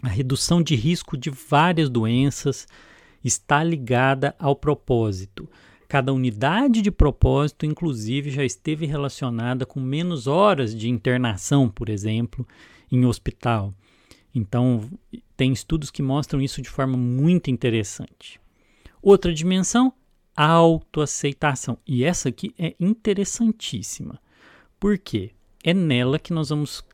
A 0.00 0.06
redução 0.06 0.62
de 0.62 0.76
risco 0.76 1.16
de 1.16 1.30
várias 1.30 1.90
doenças 1.90 2.68
está 3.24 3.64
ligada 3.64 4.36
ao 4.38 4.54
propósito. 4.54 5.50
Cada 5.88 6.12
unidade 6.12 6.80
de 6.80 6.92
propósito, 6.92 7.66
inclusive, 7.66 8.30
já 8.30 8.44
esteve 8.44 8.86
relacionada 8.86 9.66
com 9.66 9.80
menos 9.80 10.28
horas 10.28 10.72
de 10.72 10.88
internação, 10.88 11.68
por 11.68 11.88
exemplo, 11.88 12.46
em 12.88 13.04
hospital. 13.04 13.74
Então, 14.32 14.88
tem 15.36 15.52
estudos 15.52 15.90
que 15.90 16.02
mostram 16.02 16.40
isso 16.40 16.62
de 16.62 16.70
forma 16.70 16.96
muito 16.96 17.50
interessante. 17.50 18.40
Outra 19.02 19.34
dimensão, 19.34 19.92
autoaceitação. 20.44 21.78
E 21.86 22.04
essa 22.04 22.28
aqui 22.28 22.54
é 22.58 22.74
interessantíssima. 22.78 24.20
Por 24.78 24.98
quê? 24.98 25.30
É 25.64 25.72
nela 25.72 26.18
que 26.18 26.32
nós 26.32 26.50
vamos 26.50 26.84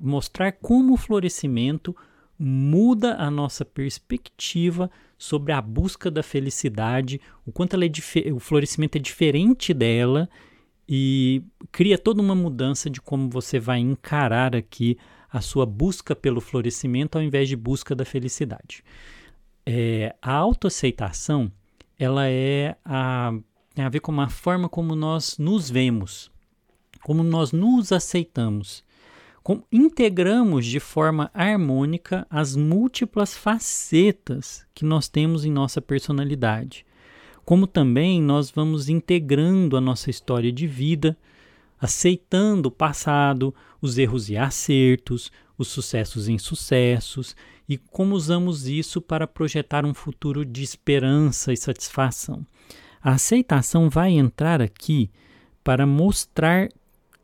mostrar 0.00 0.52
como 0.52 0.94
o 0.94 0.96
florescimento 0.98 1.96
muda 2.38 3.16
a 3.16 3.30
nossa 3.30 3.64
perspectiva 3.64 4.90
sobre 5.16 5.52
a 5.52 5.60
busca 5.60 6.10
da 6.10 6.22
felicidade, 6.22 7.20
o 7.44 7.50
quanto 7.50 7.74
ela 7.74 7.84
é 7.84 7.90
o 8.32 8.38
florescimento 8.38 8.96
é 8.96 9.00
diferente 9.00 9.74
dela 9.74 10.28
e 10.88 11.42
cria 11.72 11.98
toda 11.98 12.22
uma 12.22 12.34
mudança 12.34 12.88
de 12.88 13.00
como 13.00 13.28
você 13.28 13.58
vai 13.58 13.80
encarar 13.80 14.54
aqui 14.54 14.96
a 15.30 15.40
sua 15.40 15.66
busca 15.66 16.14
pelo 16.14 16.40
florescimento 16.40 17.16
ao 17.18 17.22
invés 17.22 17.48
de 17.48 17.56
busca 17.56 17.94
da 17.94 18.04
felicidade. 18.04 18.84
É, 19.66 20.14
a 20.22 20.32
autoaceitação 20.32 21.52
ela 21.98 22.28
é 22.28 22.76
a, 22.84 23.32
tem 23.74 23.84
a 23.84 23.88
ver 23.88 24.00
com 24.00 24.18
a 24.20 24.28
forma 24.28 24.68
como 24.68 24.94
nós 24.94 25.38
nos 25.38 25.70
vemos, 25.70 26.30
como 27.02 27.22
nós 27.22 27.52
nos 27.52 27.92
aceitamos 27.92 28.84
como 29.48 29.64
integramos 29.72 30.66
de 30.66 30.78
forma 30.78 31.30
harmônica 31.32 32.26
as 32.28 32.54
múltiplas 32.54 33.34
facetas 33.34 34.66
que 34.74 34.84
nós 34.84 35.08
temos 35.08 35.42
em 35.42 35.50
nossa 35.50 35.80
personalidade. 35.80 36.84
Como 37.46 37.66
também 37.66 38.20
nós 38.20 38.50
vamos 38.50 38.90
integrando 38.90 39.74
a 39.74 39.80
nossa 39.80 40.10
história 40.10 40.52
de 40.52 40.66
vida, 40.66 41.16
aceitando 41.80 42.68
o 42.68 42.70
passado, 42.70 43.54
os 43.80 43.96
erros 43.96 44.28
e 44.28 44.36
acertos, 44.36 45.32
os 45.56 45.68
sucessos 45.68 46.28
e 46.28 46.32
insucessos, 46.32 47.34
e 47.68 47.76
como 47.76 48.14
usamos 48.14 48.66
isso 48.66 49.00
para 49.00 49.26
projetar 49.26 49.84
um 49.84 49.92
futuro 49.92 50.44
de 50.44 50.62
esperança 50.62 51.52
e 51.52 51.56
satisfação. 51.56 52.46
A 53.02 53.12
aceitação 53.12 53.90
vai 53.90 54.12
entrar 54.12 54.62
aqui 54.62 55.10
para 55.62 55.86
mostrar 55.86 56.68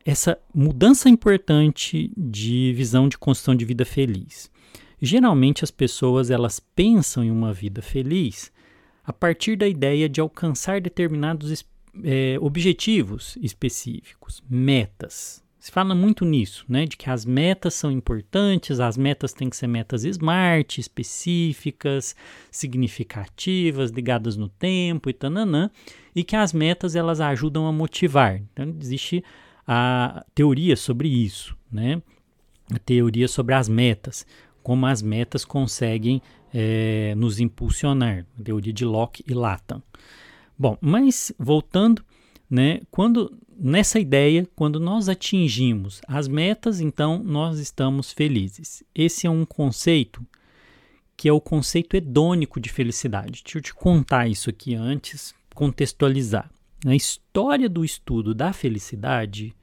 essa 0.05 0.37
mudança 0.53 1.09
importante 1.09 2.11
de 2.15 2.73
visão 2.73 3.09
de 3.09 3.17
construção 3.17 3.55
de 3.55 3.65
vida 3.65 3.83
feliz. 3.83 4.51
Geralmente 5.01 5.63
as 5.63 5.71
pessoas 5.71 6.29
elas 6.29 6.59
pensam 6.59 7.23
em 7.23 7.31
uma 7.31 7.51
vida 7.51 7.81
feliz 7.81 8.51
a 9.03 9.11
partir 9.11 9.55
da 9.55 9.67
ideia 9.67 10.07
de 10.07 10.21
alcançar 10.21 10.79
determinados 10.79 11.65
é, 12.03 12.37
objetivos 12.39 13.37
específicos, 13.41 14.43
metas. 14.49 15.44
Se 15.65 15.71
fala 15.71 15.95
muito 15.95 16.25
nisso, 16.25 16.63
né, 16.69 16.85
de 16.85 16.95
que 16.95 17.09
as 17.09 17.25
metas 17.25 17.73
são 17.73 17.91
importantes, 17.91 18.79
as 18.79 18.95
metas 18.95 19.33
têm 19.33 19.49
que 19.49 19.57
ser 19.57 19.65
metas 19.65 20.03
smart, 20.03 20.79
específicas, 20.79 22.15
significativas, 22.51 23.89
ligadas 23.89 24.37
no 24.37 24.47
tempo 24.47 25.09
e 25.09 25.13
tananã, 25.13 25.71
e 26.15 26.23
que 26.23 26.35
as 26.35 26.53
metas 26.53 26.95
elas 26.95 27.19
ajudam 27.19 27.65
a 27.65 27.71
motivar. 27.71 28.39
Então 28.53 28.75
existe 28.79 29.23
a 29.65 30.23
teoria 30.35 30.75
sobre 30.75 31.07
isso, 31.07 31.57
né? 31.71 31.99
A 32.71 32.77
teoria 32.77 33.27
sobre 33.27 33.55
as 33.55 33.67
metas, 33.67 34.23
como 34.61 34.85
as 34.85 35.01
metas 35.01 35.43
conseguem 35.43 36.21
é, 36.53 37.15
nos 37.17 37.39
impulsionar, 37.39 38.23
a 38.39 38.43
teoria 38.43 38.71
de 38.71 38.85
Locke 38.85 39.23
e 39.27 39.33
Latham. 39.33 39.81
Bom, 40.55 40.77
mas 40.79 41.33
voltando, 41.39 42.05
né? 42.47 42.81
Quando 42.91 43.35
nessa 43.57 43.99
ideia, 43.99 44.47
quando 44.55 44.79
nós 44.79 45.09
atingimos 45.09 46.01
as 46.07 46.27
metas, 46.27 46.79
então 46.79 47.21
nós 47.23 47.59
estamos 47.59 48.11
felizes. 48.11 48.83
Esse 48.93 49.27
é 49.27 49.29
um 49.29 49.45
conceito 49.45 50.25
que 51.17 51.29
é 51.29 51.33
o 51.33 51.39
conceito 51.39 51.95
hedônico 51.95 52.59
de 52.59 52.69
felicidade. 52.69 53.41
Deixa 53.43 53.57
eu 53.57 53.61
te 53.61 53.73
contar 53.73 54.27
isso 54.27 54.49
aqui 54.49 54.75
antes, 54.75 55.33
contextualizar. 55.53 56.51
Na 56.83 56.95
história 56.95 57.69
do 57.69 57.85
estudo 57.85 58.35
da 58.35 58.51
felicidade, 58.51 59.55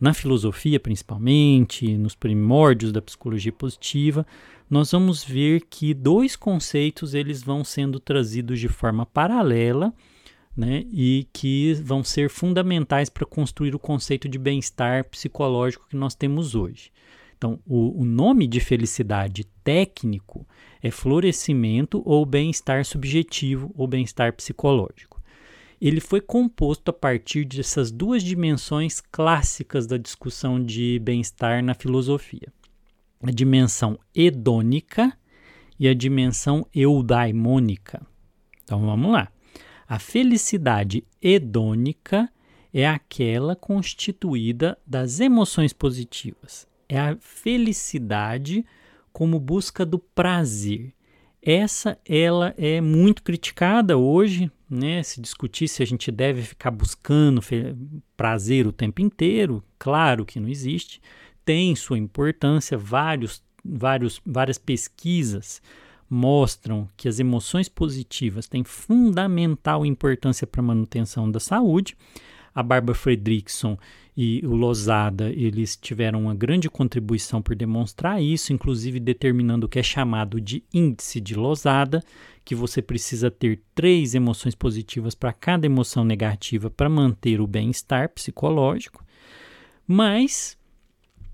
na 0.00 0.12
filosofia 0.12 0.80
principalmente, 0.80 1.96
nos 1.96 2.14
primórdios 2.14 2.90
da 2.92 3.00
psicologia 3.00 3.52
positiva, 3.52 4.26
nós 4.68 4.90
vamos 4.92 5.22
ver 5.22 5.62
que 5.68 5.94
dois 5.94 6.36
conceitos 6.36 7.14
eles 7.14 7.42
vão 7.42 7.64
sendo 7.64 8.00
trazidos 8.00 8.58
de 8.58 8.68
forma 8.68 9.06
paralela, 9.06 9.92
né, 10.56 10.84
e 10.90 11.28
que 11.32 11.74
vão 11.74 12.02
ser 12.02 12.28
fundamentais 12.28 13.08
para 13.08 13.26
construir 13.26 13.74
o 13.74 13.78
conceito 13.78 14.28
de 14.28 14.38
bem-estar 14.38 15.04
psicológico 15.04 15.86
que 15.88 15.96
nós 15.96 16.14
temos 16.14 16.54
hoje. 16.54 16.90
Então, 17.36 17.58
o, 17.66 18.02
o 18.02 18.04
nome 18.04 18.46
de 18.46 18.60
felicidade 18.60 19.44
técnico 19.64 20.46
é 20.82 20.90
florescimento 20.90 22.02
ou 22.04 22.26
bem-estar 22.26 22.84
subjetivo 22.84 23.72
ou 23.74 23.86
bem-estar 23.86 24.32
psicológico 24.34 25.20
ele 25.80 26.00
foi 26.00 26.20
composto 26.20 26.90
a 26.90 26.92
partir 26.92 27.46
dessas 27.46 27.90
duas 27.90 28.22
dimensões 28.22 29.00
clássicas 29.00 29.86
da 29.86 29.96
discussão 29.96 30.62
de 30.62 30.98
bem-estar 30.98 31.64
na 31.64 31.74
filosofia: 31.74 32.52
a 33.22 33.30
dimensão 33.30 33.98
hedônica 34.14 35.16
e 35.78 35.88
a 35.88 35.94
dimensão 35.94 36.66
eudaimônica. 36.74 38.06
Então 38.62 38.84
vamos 38.84 39.10
lá. 39.10 39.32
A 39.90 39.98
felicidade 39.98 41.02
hedônica 41.20 42.30
é 42.72 42.86
aquela 42.86 43.56
constituída 43.56 44.78
das 44.86 45.18
emoções 45.18 45.72
positivas. 45.72 46.64
É 46.88 46.96
a 46.96 47.16
felicidade 47.18 48.64
como 49.12 49.40
busca 49.40 49.84
do 49.84 49.98
prazer. 49.98 50.92
Essa 51.42 51.98
ela 52.08 52.54
é 52.56 52.80
muito 52.80 53.20
criticada 53.24 53.98
hoje 53.98 54.48
né, 54.70 55.02
se 55.02 55.20
discutir 55.20 55.66
se 55.66 55.82
a 55.82 55.86
gente 55.86 56.12
deve 56.12 56.42
ficar 56.42 56.70
buscando 56.70 57.42
prazer 58.16 58.68
o 58.68 58.72
tempo 58.72 59.02
inteiro, 59.02 59.60
claro 59.76 60.24
que 60.24 60.38
não 60.38 60.48
existe. 60.48 61.02
Tem 61.44 61.74
sua 61.74 61.98
importância, 61.98 62.78
vários, 62.78 63.42
vários, 63.64 64.22
várias 64.24 64.56
pesquisas 64.56 65.60
mostram 66.10 66.88
que 66.96 67.08
as 67.08 67.20
emoções 67.20 67.68
positivas 67.68 68.48
têm 68.48 68.64
fundamental 68.64 69.86
importância 69.86 70.44
para 70.44 70.60
a 70.60 70.64
manutenção 70.64 71.30
da 71.30 71.38
saúde. 71.38 71.96
A 72.52 72.64
Barbara 72.64 72.98
Fredrickson 72.98 73.78
e 74.16 74.44
o 74.44 74.56
Lozada, 74.56 75.30
eles 75.30 75.76
tiveram 75.76 76.22
uma 76.22 76.34
grande 76.34 76.68
contribuição 76.68 77.40
por 77.40 77.54
demonstrar 77.54 78.20
isso, 78.20 78.52
inclusive 78.52 78.98
determinando 78.98 79.66
o 79.66 79.68
que 79.68 79.78
é 79.78 79.82
chamado 79.84 80.40
de 80.40 80.64
índice 80.74 81.20
de 81.20 81.36
Lozada, 81.36 82.02
que 82.44 82.54
você 82.54 82.82
precisa 82.82 83.30
ter 83.30 83.62
três 83.72 84.14
emoções 84.14 84.56
positivas 84.56 85.14
para 85.14 85.32
cada 85.32 85.64
emoção 85.64 86.04
negativa 86.04 86.68
para 86.68 86.88
manter 86.88 87.40
o 87.40 87.46
bem-estar 87.46 88.08
psicológico. 88.08 89.04
Mas 89.86 90.58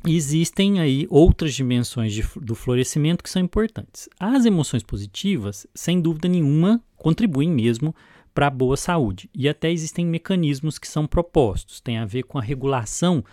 existem 0.07 0.81
aí 0.81 1.07
outras 1.11 1.55
dimensões 1.55 2.13
de, 2.13 2.25
do 2.41 2.55
florescimento 2.55 3.25
que 3.25 3.31
são 3.31 3.43
importantes. 3.43 4.09
As 4.19 4.45
emoções 4.45 4.83
positivas, 4.83 5.67
sem 5.75 6.01
dúvida 6.01 6.29
nenhuma, 6.29 6.83
contribuem 6.97 7.51
mesmo 7.51 7.95
para 8.35 8.49
a 8.49 8.51
boa 8.51 8.77
saúde. 8.77 9.31
E 9.35 9.49
até 9.49 9.71
existem 9.73 10.05
mecanismos 10.05 10.79
que 10.79 10.87
são 10.87 11.07
propostos, 11.07 11.81
tem 11.81 11.99
a 11.99 12.05
ver 12.05 12.25
com 12.25 12.39
a 12.39 12.43
regulação 12.43 13.25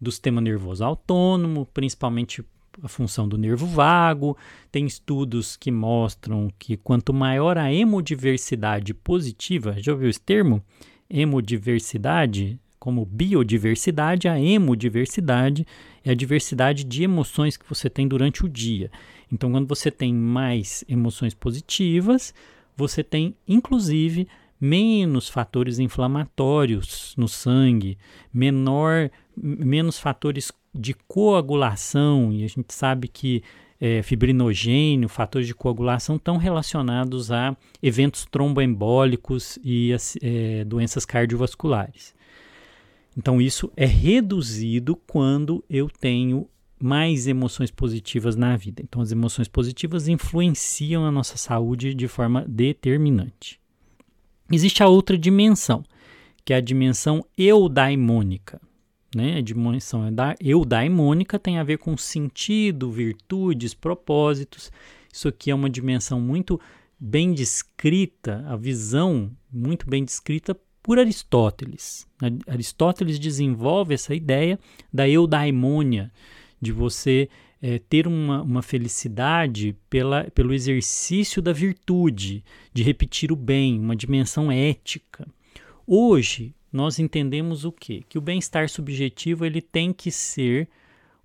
do 0.00 0.10
sistema 0.10 0.40
nervoso 0.40 0.84
autônomo, 0.84 1.66
principalmente 1.66 2.44
a 2.82 2.88
função 2.88 3.28
do 3.28 3.36
nervo 3.36 3.66
vago. 3.66 4.36
Tem 4.70 4.86
estudos 4.86 5.56
que 5.56 5.70
mostram 5.70 6.48
que 6.58 6.76
quanto 6.76 7.12
maior 7.12 7.58
a 7.58 7.72
hemodiversidade 7.72 8.94
positiva, 8.94 9.74
já 9.78 9.92
ouviu 9.92 10.08
esse 10.08 10.20
termo? 10.20 10.62
Hemodiversidade 11.10 12.58
como 12.78 13.04
biodiversidade, 13.04 14.28
a 14.28 14.40
hemodiversidade 14.40 15.66
é 16.04 16.10
a 16.10 16.14
diversidade 16.14 16.84
de 16.84 17.02
emoções 17.02 17.56
que 17.56 17.68
você 17.68 17.90
tem 17.90 18.06
durante 18.06 18.44
o 18.44 18.48
dia. 18.48 18.90
Então, 19.32 19.50
quando 19.50 19.66
você 19.66 19.90
tem 19.90 20.14
mais 20.14 20.84
emoções 20.88 21.34
positivas, 21.34 22.32
você 22.76 23.02
tem 23.02 23.34
inclusive 23.46 24.28
menos 24.60 25.28
fatores 25.28 25.78
inflamatórios 25.78 27.14
no 27.16 27.28
sangue, 27.28 27.98
menor, 28.32 29.10
menos 29.36 29.98
fatores 29.98 30.50
de 30.74 30.94
coagulação, 31.06 32.32
e 32.32 32.44
a 32.44 32.48
gente 32.48 32.72
sabe 32.74 33.08
que 33.08 33.42
é, 33.80 34.02
fibrinogênio, 34.02 35.08
fatores 35.08 35.46
de 35.46 35.54
coagulação 35.54 36.16
estão 36.16 36.36
relacionados 36.36 37.30
a 37.30 37.56
eventos 37.82 38.24
tromboembólicos 38.24 39.58
e 39.62 39.94
é, 40.20 40.64
doenças 40.64 41.04
cardiovasculares. 41.04 42.14
Então, 43.18 43.40
isso 43.40 43.68
é 43.76 43.84
reduzido 43.84 44.94
quando 44.94 45.64
eu 45.68 45.90
tenho 45.90 46.48
mais 46.80 47.26
emoções 47.26 47.68
positivas 47.68 48.36
na 48.36 48.56
vida. 48.56 48.80
Então, 48.80 49.02
as 49.02 49.10
emoções 49.10 49.48
positivas 49.48 50.06
influenciam 50.06 51.04
a 51.04 51.10
nossa 51.10 51.36
saúde 51.36 51.94
de 51.94 52.06
forma 52.06 52.44
determinante. 52.46 53.58
Existe 54.52 54.84
a 54.84 54.88
outra 54.88 55.18
dimensão, 55.18 55.82
que 56.44 56.52
é 56.52 56.56
a 56.56 56.60
dimensão 56.60 57.26
eudaimônica. 57.36 58.60
Né? 59.12 59.38
A 59.38 59.40
dimensão 59.40 60.04
eudaimônica 60.40 61.40
tem 61.40 61.58
a 61.58 61.64
ver 61.64 61.78
com 61.78 61.96
sentido, 61.96 62.88
virtudes, 62.88 63.74
propósitos. 63.74 64.70
Isso 65.12 65.26
aqui 65.26 65.50
é 65.50 65.54
uma 65.56 65.68
dimensão 65.68 66.20
muito 66.20 66.60
bem 67.00 67.34
descrita, 67.34 68.44
a 68.46 68.54
visão 68.54 69.32
muito 69.52 69.90
bem 69.90 70.04
descrita 70.04 70.56
por 70.88 70.98
Aristóteles. 70.98 72.08
Aristóteles 72.46 73.18
desenvolve 73.18 73.92
essa 73.92 74.14
ideia 74.14 74.58
da 74.90 75.06
eudaimônia, 75.06 76.10
de 76.58 76.72
você 76.72 77.28
é, 77.60 77.78
ter 77.78 78.06
uma, 78.06 78.40
uma 78.40 78.62
felicidade 78.62 79.76
pela, 79.90 80.24
pelo 80.30 80.54
exercício 80.54 81.42
da 81.42 81.52
virtude, 81.52 82.42
de 82.72 82.82
repetir 82.82 83.30
o 83.30 83.36
bem, 83.36 83.78
uma 83.78 83.94
dimensão 83.94 84.50
ética. 84.50 85.28
Hoje, 85.86 86.54
nós 86.72 86.98
entendemos 86.98 87.66
o 87.66 87.70
quê? 87.70 88.02
Que 88.08 88.16
o 88.16 88.22
bem-estar 88.22 88.66
subjetivo 88.70 89.44
ele 89.44 89.60
tem 89.60 89.92
que 89.92 90.10
ser 90.10 90.70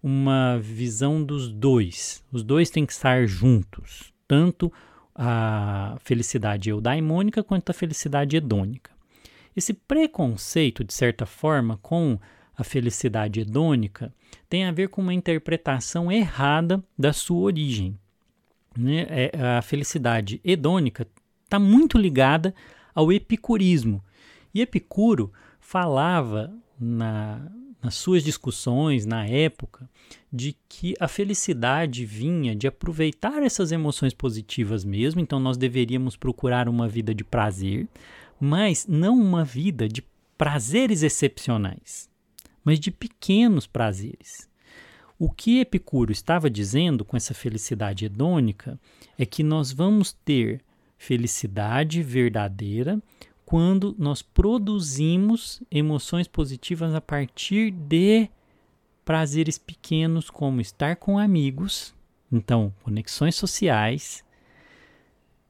uma 0.03 0.59
visão 0.59 1.23
dos 1.23 1.49
dois. 1.49 2.21
Os 2.33 2.43
dois 2.43 2.69
têm 2.69 2.85
que 2.85 2.91
estar 2.91 3.25
juntos, 3.25 4.11
tanto 4.27 4.69
a 5.15 5.95
felicidade 6.03 6.69
eudaimônica 6.69 7.41
quanto 7.41 7.69
a 7.69 7.73
felicidade 7.73 8.35
hedônica. 8.35 8.92
Esse 9.55 9.73
preconceito, 9.73 10.83
de 10.83 10.93
certa 10.93 11.25
forma, 11.25 11.77
com 11.81 12.19
a 12.55 12.63
felicidade 12.63 13.39
hedônica 13.39 14.13
tem 14.49 14.65
a 14.65 14.71
ver 14.71 14.89
com 14.89 15.01
uma 15.01 15.13
interpretação 15.13 16.11
errada 16.11 16.83
da 16.97 17.11
sua 17.11 17.39
origem. 17.39 17.97
Né? 18.77 19.05
É, 19.09 19.57
a 19.57 19.61
felicidade 19.61 20.39
hedônica 20.43 21.07
está 21.43 21.59
muito 21.59 21.97
ligada 21.97 22.53
ao 22.93 23.11
epicurismo. 23.11 24.03
E 24.53 24.61
Epicuro 24.61 25.31
falava 25.59 26.53
na, 26.79 27.41
nas 27.81 27.95
suas 27.95 28.23
discussões 28.23 29.05
na 29.05 29.25
época 29.25 29.89
de 30.31 30.55
que 30.69 30.93
a 30.99 31.07
felicidade 31.07 32.05
vinha 32.05 32.55
de 32.55 32.67
aproveitar 32.67 33.43
essas 33.43 33.71
emoções 33.71 34.13
positivas 34.13 34.85
mesmo, 34.85 35.19
então 35.19 35.39
nós 35.39 35.57
deveríamos 35.57 36.15
procurar 36.15 36.69
uma 36.69 36.87
vida 36.87 37.13
de 37.13 37.23
prazer, 37.23 37.87
mas 38.45 38.85
não 38.85 39.17
uma 39.17 39.45
vida 39.45 39.87
de 39.87 40.03
prazeres 40.37 41.01
excepcionais, 41.01 42.09
mas 42.61 42.77
de 42.77 42.91
pequenos 42.91 43.65
prazeres. 43.65 44.49
O 45.17 45.29
que 45.29 45.61
Epicuro 45.61 46.11
estava 46.11 46.49
dizendo 46.49 47.05
com 47.05 47.15
essa 47.15 47.33
felicidade 47.33 48.03
hedônica 48.03 48.77
é 49.17 49.25
que 49.25 49.43
nós 49.43 49.71
vamos 49.71 50.11
ter 50.11 50.59
felicidade 50.97 52.03
verdadeira 52.03 53.01
quando 53.45 53.95
nós 53.97 54.21
produzimos 54.21 55.63
emoções 55.71 56.27
positivas 56.27 56.93
a 56.93 56.99
partir 56.99 57.71
de 57.71 58.27
prazeres 59.05 59.57
pequenos, 59.57 60.29
como 60.29 60.59
estar 60.59 60.97
com 60.97 61.17
amigos, 61.17 61.95
então, 62.29 62.73
conexões 62.83 63.35
sociais, 63.35 64.22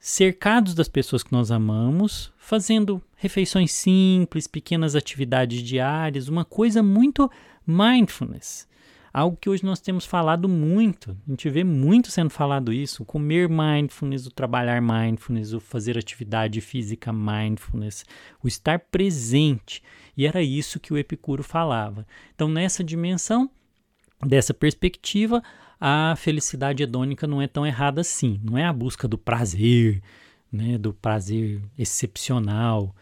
cercados 0.06 0.74
das 0.74 0.89
pessoas 0.89 1.24
que 1.24 1.32
nós 1.32 1.50
amamos, 1.50 2.34
fazendo 2.38 3.02
refeições 3.16 3.72
simples, 3.72 4.48
pequenas 4.48 4.98
atividades 4.98 5.62
diárias, 5.62 6.28
uma 6.28 6.44
coisa 6.44 6.84
muito 6.84 7.32
mindfulness. 7.66 8.68
Algo 9.13 9.38
que 9.38 9.50
hoje 9.50 9.63
nós 9.63 9.80
temos 9.80 10.06
falado 10.06 10.50
muito, 10.50 11.18
a 11.26 11.32
gente 11.32 11.50
vê 11.50 11.63
muito 11.63 12.12
sendo 12.12 12.32
falado 12.32 12.74
isso, 12.74 13.04
o 13.04 13.06
comer 13.06 13.48
mindfulness, 13.48 14.28
o 14.28 14.32
trabalhar 14.32 14.82
mindfulness, 14.82 15.54
o 15.54 15.62
fazer 15.62 15.98
atividade 15.98 16.60
física 16.60 17.13
mindfulness, 17.13 18.04
o 18.44 18.48
estar 18.50 18.80
presente. 18.80 19.82
E 20.18 20.28
era 20.28 20.44
isso 20.44 20.82
que 20.82 20.92
o 20.92 20.98
Epicuro 20.98 21.44
falava. 21.44 22.06
Então, 22.36 22.50
nessa 22.50 22.84
dimensão, 22.84 23.50
dessa 24.22 24.54
perspectiva, 24.54 25.42
a 25.86 26.15
felicidade 26.15 26.82
hedônica 26.82 27.28
não 27.28 27.41
é 27.41 27.48
tão 27.48 27.67
errada 27.67 28.00
assim. 28.00 28.39
Não 28.41 28.58
é 28.58 28.63
a 28.63 28.72
busca 28.72 29.06
do 29.06 29.17
prazer, 29.17 30.02
né, 30.50 30.78
do 30.78 30.93
prazer 30.93 31.62
excepcional. 31.78 32.96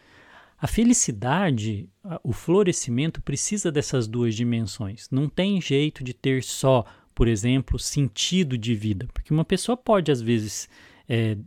A 0.59 0.65
felicidade, 0.65 1.87
o 2.23 2.33
florescimento 2.33 3.21
precisa 3.21 3.71
dessas 3.71 4.07
duas 4.07 4.33
dimensões. 4.33 5.07
Não 5.11 5.29
tem 5.29 5.61
jeito 5.61 6.03
de 6.03 6.11
ter 6.11 6.41
só, 6.41 6.83
por 7.13 7.27
exemplo, 7.27 7.77
sentido 7.77 8.57
de 8.57 8.73
vida, 8.73 9.07
porque 9.13 9.31
uma 9.31 9.45
pessoa 9.45 9.77
pode 9.77 10.11
às 10.11 10.19
vezes 10.19 10.67
é, 11.07 11.37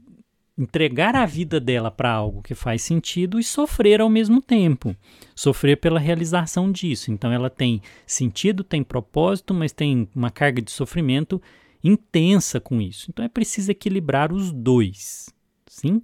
entregar 0.57 1.17
a 1.17 1.27
vida 1.27 1.59
dela 1.59 1.91
para 1.91 2.13
algo 2.13 2.43
que 2.43 2.55
faz 2.55 2.83
sentido 2.83 3.41
e 3.41 3.45
sofrer 3.45 4.01
ao 4.01 4.09
mesmo 4.09 4.41
tempo. 4.41 4.97
Sofrer 5.35 5.77
pela 5.77 5.99
realização 5.99 6.71
disso. 6.71 7.11
Então 7.11 7.33
ela 7.33 7.51
tem 7.51 7.83
sentido, 8.07 8.63
tem 8.63 8.83
propósito, 8.83 9.53
mas 9.53 9.73
tem 9.73 10.09
uma 10.15 10.31
carga 10.31 10.63
de 10.63 10.71
sofrimento 10.71 11.43
intensa 11.83 12.61
com 12.61 12.81
isso. 12.81 13.07
Então 13.11 13.25
é 13.25 13.29
preciso 13.29 13.71
equilibrar 13.71 14.33
os 14.33 14.53
dois, 14.53 15.29
sim? 15.67 16.01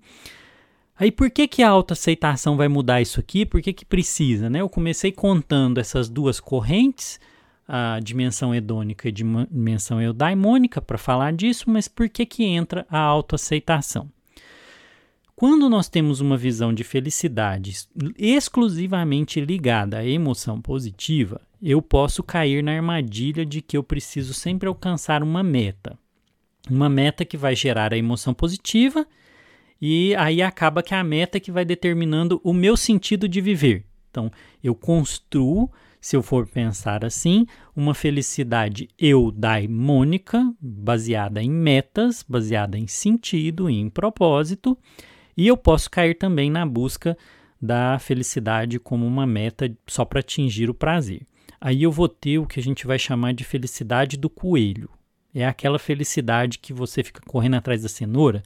Aí 0.96 1.10
por 1.10 1.30
que 1.30 1.48
que 1.48 1.62
a 1.62 1.70
autoaceitação 1.70 2.56
vai 2.56 2.68
mudar 2.68 3.00
isso 3.00 3.18
aqui? 3.18 3.46
Por 3.46 3.62
que 3.62 3.72
que 3.72 3.86
precisa, 3.86 4.50
né? 4.50 4.60
Eu 4.60 4.68
comecei 4.68 5.10
contando 5.10 5.78
essas 5.78 6.10
duas 6.10 6.38
correntes, 6.40 7.18
a 7.66 8.00
dimensão 8.02 8.54
hedônica 8.54 9.08
e 9.08 9.10
a 9.10 9.14
dimensão 9.14 10.02
eudaimônica 10.02 10.82
para 10.82 10.98
falar 10.98 11.32
disso, 11.32 11.70
mas 11.70 11.88
por 11.88 12.08
que 12.08 12.26
que 12.26 12.44
entra 12.44 12.84
a 12.90 12.98
autoaceitação? 12.98 14.10
Quando 15.40 15.70
nós 15.70 15.88
temos 15.88 16.20
uma 16.20 16.36
visão 16.36 16.70
de 16.70 16.84
felicidade 16.84 17.88
exclusivamente 18.18 19.40
ligada 19.40 19.96
à 19.96 20.04
emoção 20.04 20.60
positiva, 20.60 21.40
eu 21.62 21.80
posso 21.80 22.22
cair 22.22 22.62
na 22.62 22.72
armadilha 22.72 23.46
de 23.46 23.62
que 23.62 23.74
eu 23.74 23.82
preciso 23.82 24.34
sempre 24.34 24.68
alcançar 24.68 25.22
uma 25.22 25.42
meta. 25.42 25.98
Uma 26.68 26.90
meta 26.90 27.24
que 27.24 27.38
vai 27.38 27.56
gerar 27.56 27.94
a 27.94 27.96
emoção 27.96 28.34
positiva, 28.34 29.06
e 29.80 30.14
aí 30.16 30.42
acaba 30.42 30.82
que 30.82 30.92
é 30.92 30.98
a 30.98 31.02
meta 31.02 31.40
que 31.40 31.50
vai 31.50 31.64
determinando 31.64 32.38
o 32.44 32.52
meu 32.52 32.76
sentido 32.76 33.26
de 33.26 33.40
viver. 33.40 33.86
Então, 34.10 34.30
eu 34.62 34.74
construo 34.74 35.70
se 35.98 36.16
eu 36.16 36.22
for 36.22 36.46
pensar 36.46 37.02
assim, 37.02 37.46
uma 37.74 37.94
felicidade 37.94 38.88
eudaimônica, 38.98 40.54
baseada 40.60 41.42
em 41.42 41.50
metas, 41.50 42.22
baseada 42.28 42.78
em 42.78 42.86
sentido 42.86 43.70
e 43.70 43.78
em 43.78 43.88
propósito, 43.88 44.76
e 45.40 45.46
eu 45.46 45.56
posso 45.56 45.90
cair 45.90 46.16
também 46.16 46.50
na 46.50 46.66
busca 46.66 47.16
da 47.58 47.98
felicidade 47.98 48.78
como 48.78 49.06
uma 49.06 49.26
meta 49.26 49.74
só 49.86 50.04
para 50.04 50.20
atingir 50.20 50.68
o 50.68 50.74
prazer. 50.74 51.22
Aí 51.58 51.82
eu 51.82 51.90
vou 51.90 52.10
ter 52.10 52.38
o 52.38 52.44
que 52.44 52.60
a 52.60 52.62
gente 52.62 52.86
vai 52.86 52.98
chamar 52.98 53.32
de 53.32 53.42
felicidade 53.42 54.18
do 54.18 54.28
coelho. 54.28 54.90
É 55.34 55.46
aquela 55.46 55.78
felicidade 55.78 56.58
que 56.58 56.74
você 56.74 57.02
fica 57.02 57.22
correndo 57.26 57.54
atrás 57.54 57.82
da 57.82 57.88
cenoura 57.88 58.42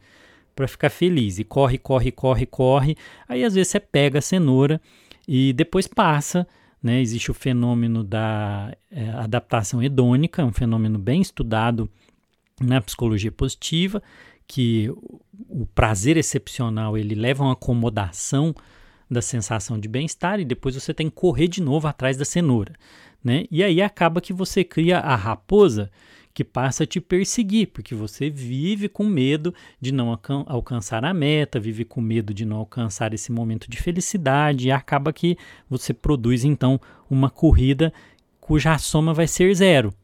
para 0.54 0.68
ficar 0.68 0.88
feliz 0.88 1.40
e 1.40 1.42
corre, 1.42 1.78
corre, 1.78 2.12
corre, 2.12 2.46
corre. 2.46 2.96
Aí 3.28 3.42
às 3.42 3.56
vezes 3.56 3.72
você 3.72 3.80
pega 3.80 4.20
a 4.20 4.22
cenoura 4.22 4.80
e 5.26 5.52
depois 5.52 5.88
passa. 5.88 6.46
Né? 6.80 7.00
Existe 7.00 7.28
o 7.28 7.34
fenômeno 7.34 8.04
da 8.04 8.72
é, 8.88 9.08
adaptação 9.08 9.82
hedônica, 9.82 10.44
um 10.44 10.52
fenômeno 10.52 10.96
bem 10.96 11.20
estudado 11.20 11.90
na 12.60 12.80
psicologia 12.80 13.32
positiva, 13.32 14.00
que 14.46 14.90
o 15.48 15.66
prazer 15.74 16.16
excepcional 16.16 16.96
ele 16.96 17.14
leva 17.14 17.42
a 17.42 17.46
uma 17.46 17.52
acomodação 17.52 18.54
da 19.10 19.22
sensação 19.22 19.78
de 19.78 19.88
bem-estar 19.88 20.40
e 20.40 20.44
depois 20.44 20.74
você 20.74 20.92
tem 20.92 21.08
que 21.08 21.16
correr 21.16 21.48
de 21.48 21.62
novo 21.62 21.86
atrás 21.86 22.16
da 22.16 22.24
cenoura, 22.24 22.74
né? 23.22 23.44
E 23.50 23.62
aí 23.62 23.80
acaba 23.80 24.20
que 24.20 24.32
você 24.32 24.64
cria 24.64 24.98
a 24.98 25.14
raposa 25.14 25.90
que 26.32 26.42
passa 26.42 26.82
a 26.82 26.86
te 26.86 27.00
perseguir, 27.00 27.68
porque 27.68 27.94
você 27.94 28.28
vive 28.28 28.88
com 28.88 29.04
medo 29.04 29.54
de 29.80 29.92
não 29.92 30.18
alcançar 30.46 31.04
a 31.04 31.14
meta, 31.14 31.60
vive 31.60 31.84
com 31.84 32.00
medo 32.00 32.34
de 32.34 32.44
não 32.44 32.56
alcançar 32.56 33.14
esse 33.14 33.30
momento 33.30 33.70
de 33.70 33.80
felicidade 33.80 34.66
e 34.66 34.72
acaba 34.72 35.12
que 35.12 35.38
você 35.70 35.94
produz 35.94 36.44
então 36.44 36.80
uma 37.08 37.30
corrida 37.30 37.92
cuja 38.40 38.76
soma 38.78 39.14
vai 39.14 39.28
ser 39.28 39.54
zero. 39.54 39.94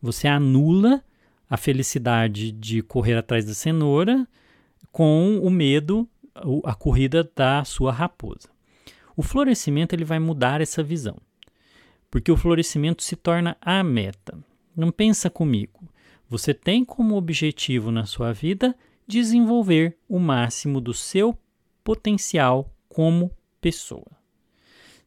Você 0.00 0.26
anula 0.26 1.02
a 1.54 1.56
felicidade 1.56 2.50
de 2.50 2.82
correr 2.82 3.14
atrás 3.14 3.44
da 3.44 3.54
cenoura 3.54 4.26
com 4.90 5.38
o 5.38 5.48
medo, 5.48 6.08
a 6.64 6.74
corrida 6.74 7.30
da 7.34 7.64
sua 7.64 7.92
raposa. 7.92 8.48
O 9.16 9.22
florescimento 9.22 9.94
ele 9.94 10.04
vai 10.04 10.18
mudar 10.18 10.60
essa 10.60 10.82
visão, 10.82 11.16
porque 12.10 12.32
o 12.32 12.36
florescimento 12.36 13.04
se 13.04 13.14
torna 13.14 13.56
a 13.60 13.84
meta. 13.84 14.36
Não 14.76 14.90
pensa 14.90 15.30
comigo. 15.30 15.88
Você 16.28 16.52
tem 16.52 16.84
como 16.84 17.14
objetivo 17.14 17.92
na 17.92 18.04
sua 18.04 18.32
vida 18.32 18.74
desenvolver 19.06 19.96
o 20.08 20.18
máximo 20.18 20.80
do 20.80 20.92
seu 20.92 21.38
potencial 21.84 22.68
como 22.88 23.30
pessoa. 23.60 24.10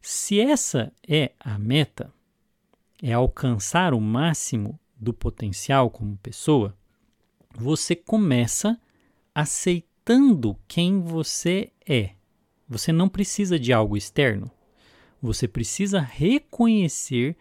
Se 0.01 0.39
essa 0.39 0.93
é 1.05 1.33
a 1.37 1.59
meta, 1.59 2.09
é 3.03 3.11
alcançar 3.11 3.93
o 3.93 3.99
máximo 3.99 4.79
do 4.99 5.13
potencial 5.13 5.89
como 5.89 6.17
pessoa, 6.17 6.75
você 7.55 7.95
começa 7.95 8.79
aceitando 9.33 10.57
quem 10.67 10.99
você 11.01 11.71
é. 11.87 12.11
Você 12.67 12.91
não 12.91 13.07
precisa 13.07 13.59
de 13.59 13.71
algo 13.71 13.95
externo. 13.95 14.51
Você 15.21 15.47
precisa 15.47 15.99
reconhecer 15.99 17.35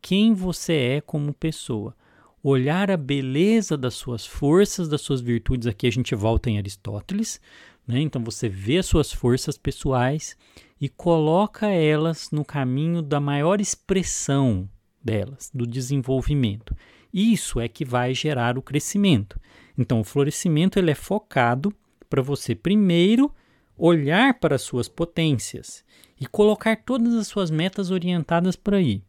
quem 0.00 0.34
você 0.34 0.72
é 0.72 1.00
como 1.00 1.32
pessoa. 1.32 1.96
Olhar 2.42 2.90
a 2.90 2.96
beleza 2.96 3.76
das 3.76 3.94
suas 3.94 4.26
forças, 4.26 4.88
das 4.88 5.00
suas 5.00 5.20
virtudes. 5.20 5.66
Aqui 5.66 5.86
a 5.86 5.92
gente 5.92 6.14
volta 6.14 6.50
em 6.50 6.58
Aristóteles. 6.58 7.40
Né? 7.86 8.00
Então 8.00 8.22
você 8.22 8.48
vê 8.48 8.78
as 8.78 8.86
suas 8.86 9.12
forças 9.12 9.56
pessoais 9.56 10.36
e 10.80 10.88
coloca 10.88 11.68
elas 11.68 12.30
no 12.30 12.44
caminho 12.44 13.00
da 13.00 13.20
maior 13.20 13.60
expressão 13.60 14.68
delas, 15.02 15.50
do 15.54 15.66
desenvolvimento. 15.66 16.74
Isso 17.12 17.60
é 17.60 17.68
que 17.68 17.84
vai 17.84 18.14
gerar 18.14 18.56
o 18.56 18.62
crescimento. 18.62 19.38
Então 19.76 20.00
o 20.00 20.04
florescimento 20.04 20.78
ele 20.78 20.90
é 20.90 20.94
focado 20.94 21.74
para 22.08 22.22
você 22.22 22.54
primeiro 22.54 23.32
olhar 23.76 24.34
para 24.38 24.56
as 24.56 24.62
suas 24.62 24.88
potências 24.88 25.84
e 26.20 26.26
colocar 26.26 26.76
todas 26.76 27.14
as 27.14 27.26
suas 27.26 27.50
metas 27.50 27.90
orientadas 27.90 28.54
por 28.54 28.74
aí. 28.74 29.02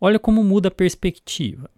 Olha 0.00 0.18
como 0.18 0.42
muda 0.42 0.68
a 0.68 0.70
perspectiva. 0.70 1.70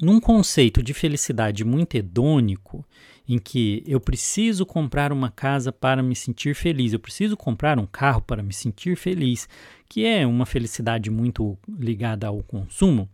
Num 0.00 0.20
conceito 0.20 0.82
de 0.82 0.94
felicidade 0.94 1.64
muito 1.64 1.96
hedônico, 1.96 2.84
em 3.28 3.38
que 3.38 3.82
eu 3.86 3.98
preciso 3.98 4.64
comprar 4.64 5.12
uma 5.12 5.30
casa 5.30 5.72
para 5.72 6.02
me 6.02 6.14
sentir 6.14 6.54
feliz, 6.54 6.92
eu 6.92 7.00
preciso 7.00 7.36
comprar 7.36 7.78
um 7.78 7.86
carro 7.86 8.22
para 8.22 8.42
me 8.42 8.52
sentir 8.52 8.96
feliz, 8.96 9.48
que 9.88 10.06
é 10.06 10.26
uma 10.26 10.46
felicidade 10.46 11.10
muito 11.10 11.58
ligada 11.68 12.28
ao 12.28 12.42
consumo, 12.42 13.08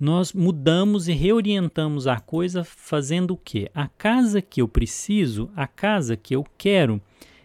nós 0.00 0.32
mudamos 0.32 1.08
e 1.08 1.12
reorientamos 1.12 2.06
a 2.06 2.18
coisa 2.18 2.64
fazendo 2.64 3.34
o 3.34 3.36
quê? 3.36 3.70
A 3.74 3.86
casa 3.86 4.40
que 4.40 4.62
eu 4.62 4.66
preciso, 4.66 5.50
a 5.54 5.66
casa 5.66 6.16
que 6.16 6.34
eu 6.34 6.42
quero, 6.56 6.98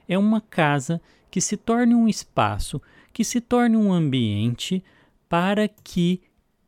é 0.07 0.17
uma 0.17 0.39
casa 0.39 1.01
que 1.29 1.41
se 1.41 1.57
torne 1.57 1.93
um 1.93 2.07
espaço, 2.07 2.81
que 3.11 3.25
se 3.25 3.41
torne 3.41 3.75
um 3.75 3.91
ambiente 3.91 4.81
para 5.27 5.67
que 5.67 6.21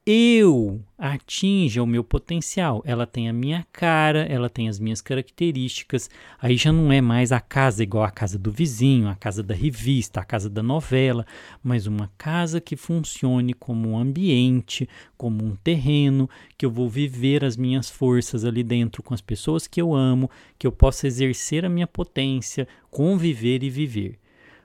eu 0.09 0.81
atinja 0.97 1.83
o 1.83 1.85
meu 1.85 2.01
potencial. 2.01 2.81
Ela 2.85 3.05
tem 3.05 3.27
a 3.27 3.33
minha 3.33 3.67
cara, 3.73 4.25
ela 4.29 4.49
tem 4.49 4.69
as 4.69 4.79
minhas 4.79 5.01
características. 5.01 6.09
Aí 6.41 6.55
já 6.55 6.71
não 6.71 6.93
é 6.93 7.01
mais 7.01 7.33
a 7.33 7.41
casa 7.41 7.83
igual 7.83 8.05
a 8.05 8.09
casa 8.09 8.39
do 8.39 8.49
vizinho, 8.49 9.09
a 9.09 9.15
casa 9.15 9.43
da 9.43 9.53
revista, 9.53 10.21
a 10.21 10.23
casa 10.23 10.49
da 10.49 10.63
novela, 10.63 11.25
mas 11.61 11.87
uma 11.87 12.09
casa 12.17 12.61
que 12.61 12.77
funcione 12.77 13.53
como 13.53 13.89
um 13.89 13.97
ambiente, 13.97 14.87
como 15.17 15.43
um 15.43 15.57
terreno, 15.57 16.29
que 16.57 16.65
eu 16.65 16.71
vou 16.71 16.87
viver 16.87 17.43
as 17.43 17.57
minhas 17.57 17.89
forças 17.89 18.45
ali 18.45 18.63
dentro 18.63 19.03
com 19.03 19.13
as 19.13 19.19
pessoas 19.19 19.67
que 19.67 19.81
eu 19.81 19.93
amo, 19.93 20.31
que 20.57 20.65
eu 20.65 20.71
possa 20.71 21.05
exercer 21.05 21.65
a 21.65 21.69
minha 21.69 21.85
potência, 21.85 22.65
conviver 22.89 23.61
e 23.61 23.69
viver. 23.69 24.17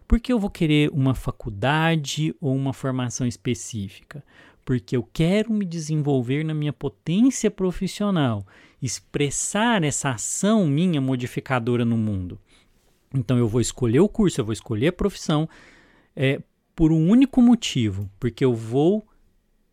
Por 0.07 0.21
que 0.21 0.33
eu 0.33 0.39
vou 0.39 0.51
querer 0.51 0.91
uma 0.93 1.15
faculdade 1.15 2.35
ou 2.41 2.55
uma 2.55 2.73
formação 2.73 3.27
específica? 3.27 4.23
Porque 4.65 4.97
eu 4.97 5.09
quero 5.13 5.53
me 5.53 5.65
desenvolver 5.65 6.45
na 6.45 6.55
minha 6.55 6.73
potência 6.73 7.51
profissional, 7.51 8.47
expressar 8.81 9.83
essa 9.83 10.11
ação 10.11 10.67
minha 10.67 11.01
modificadora 11.01 11.85
no 11.85 11.97
mundo. 11.97 12.39
Então 13.15 13.37
eu 13.39 13.49
vou 13.49 13.61
escolher 13.61 14.01
o 14.01 14.09
curso, 14.09 14.41
eu 14.41 14.45
vou 14.45 14.53
escolher 14.53 14.89
a 14.89 14.93
profissão 14.93 15.49
é, 16.17 16.41
por 16.75 16.93
um 16.93 17.09
único 17.09 17.43
motivo, 17.43 18.11
porque 18.19 18.45
eu 18.45 18.55
vou 18.55 19.07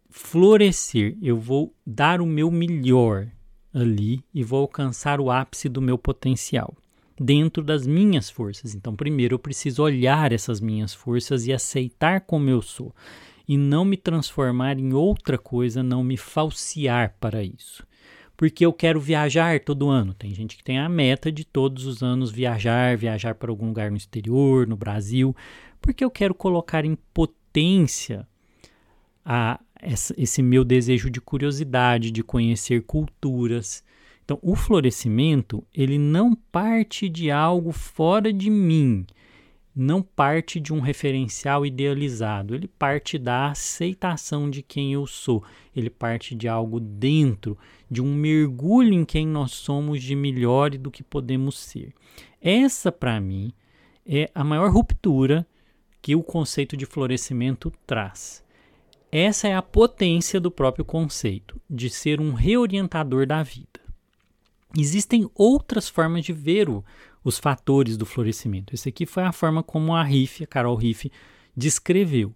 florescer, 0.09 1.17
eu 1.21 1.37
vou 1.37 1.73
dar 1.85 2.21
o 2.21 2.25
meu 2.25 2.51
melhor 2.51 3.27
ali 3.73 4.23
e 4.33 4.43
vou 4.43 4.61
alcançar 4.61 5.19
o 5.21 5.29
ápice 5.29 5.69
do 5.69 5.81
meu 5.81 5.97
potencial 5.97 6.75
dentro 7.19 7.63
das 7.63 7.85
minhas 7.85 8.29
forças. 8.29 8.73
Então, 8.73 8.95
primeiro 8.95 9.35
eu 9.35 9.39
preciso 9.39 9.83
olhar 9.83 10.31
essas 10.31 10.59
minhas 10.59 10.93
forças 10.93 11.45
e 11.45 11.53
aceitar 11.53 12.21
como 12.21 12.49
eu 12.49 12.61
sou 12.61 12.93
e 13.49 13.57
não 13.57 13.83
me 13.83 13.97
transformar 13.97 14.77
em 14.77 14.93
outra 14.93 15.35
coisa, 15.35 15.81
não 15.81 16.03
me 16.03 16.15
falsear 16.15 17.15
para 17.19 17.43
isso. 17.43 17.83
Porque 18.37 18.63
eu 18.63 18.71
quero 18.71 19.01
viajar 19.01 19.59
todo 19.59 19.89
ano. 19.89 20.13
Tem 20.13 20.31
gente 20.35 20.55
que 20.55 20.63
tem 20.63 20.77
a 20.77 20.87
meta 20.87 21.31
de 21.31 21.43
todos 21.43 21.87
os 21.87 22.03
anos 22.03 22.29
viajar, 22.29 22.95
viajar 22.95 23.33
para 23.33 23.49
algum 23.49 23.69
lugar 23.69 23.89
no 23.89 23.97
exterior, 23.97 24.67
no 24.67 24.77
Brasil, 24.77 25.35
porque 25.81 26.05
eu 26.05 26.11
quero 26.11 26.35
colocar 26.35 26.85
em 26.85 26.95
potência 27.11 28.27
a, 29.25 29.59
esse 30.15 30.43
meu 30.43 30.63
desejo 30.63 31.09
de 31.09 31.19
curiosidade, 31.19 32.11
de 32.11 32.21
conhecer 32.21 32.83
culturas. 32.83 33.83
Então, 34.23 34.37
o 34.43 34.55
florescimento, 34.55 35.65
ele 35.73 35.97
não 35.97 36.35
parte 36.35 37.09
de 37.09 37.31
algo 37.31 37.71
fora 37.71 38.31
de 38.31 38.51
mim 38.51 39.07
não 39.75 40.01
parte 40.01 40.59
de 40.59 40.73
um 40.73 40.79
referencial 40.79 41.65
idealizado, 41.65 42.55
ele 42.55 42.67
parte 42.67 43.17
da 43.17 43.51
aceitação 43.51 44.49
de 44.49 44.61
quem 44.61 44.93
eu 44.93 45.05
sou, 45.05 45.43
ele 45.75 45.89
parte 45.89 46.35
de 46.35 46.47
algo 46.47 46.79
dentro, 46.79 47.57
de 47.89 48.01
um 48.01 48.13
mergulho 48.13 48.93
em 48.93 49.05
quem 49.05 49.27
nós 49.27 49.51
somos 49.51 50.01
de 50.01 50.15
melhor 50.15 50.73
e 50.73 50.77
do 50.77 50.91
que 50.91 51.03
podemos 51.03 51.57
ser. 51.57 51.93
Essa, 52.41 52.91
para 52.91 53.19
mim, 53.19 53.53
é 54.05 54.29
a 54.33 54.43
maior 54.43 54.71
ruptura 54.71 55.45
que 56.01 56.15
o 56.15 56.23
conceito 56.23 56.75
de 56.75 56.85
florescimento 56.85 57.71
traz. 57.85 58.43
Essa 59.11 59.47
é 59.47 59.55
a 59.55 59.61
potência 59.61 60.39
do 60.39 60.51
próprio 60.51 60.85
conceito, 60.85 61.59
de 61.69 61.89
ser 61.89 62.21
um 62.21 62.33
reorientador 62.33 63.25
da 63.25 63.41
vida. 63.43 63.79
Existem 64.77 65.29
outras 65.33 65.89
formas 65.89 66.23
de 66.23 66.31
ver 66.31 66.69
o, 66.69 66.85
os 67.23 67.37
fatores 67.37 67.97
do 67.97 68.05
florescimento. 68.05 68.73
Esse 68.73 68.89
aqui 68.89 69.05
foi 69.05 69.23
a 69.23 69.31
forma 69.31 69.61
como 69.63 69.95
a 69.95 70.03
Riff, 70.03 70.43
a 70.43 70.47
Carol 70.47 70.75
Riff, 70.75 71.11
descreveu. 71.55 72.33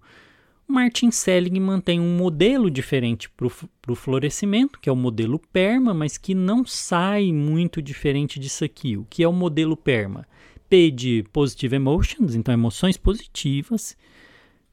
Martin 0.68 1.12
Seligman 1.12 1.82
tem 1.82 2.00
um 2.00 2.16
modelo 2.16 2.72
diferente 2.72 3.30
para 3.30 3.48
o 3.92 3.96
florescimento, 3.96 4.80
que 4.80 4.90
é 4.90 4.92
o 4.92 4.96
modelo 4.96 5.38
PERMA, 5.38 5.94
mas 5.94 6.18
que 6.18 6.34
não 6.34 6.66
sai 6.66 7.32
muito 7.32 7.82
diferente 7.82 8.40
disso 8.40 8.64
aqui. 8.64 8.98
O 8.98 9.06
que 9.10 9.24
é 9.24 9.28
o 9.28 9.34
modelo 9.34 9.76
PERMA? 9.76 10.26
P 10.70 10.90
de 10.90 11.24
Positive 11.32 11.76
Emotions, 11.76 12.34
então 12.34 12.54
emoções 12.54 12.98
positivas. 12.98 13.96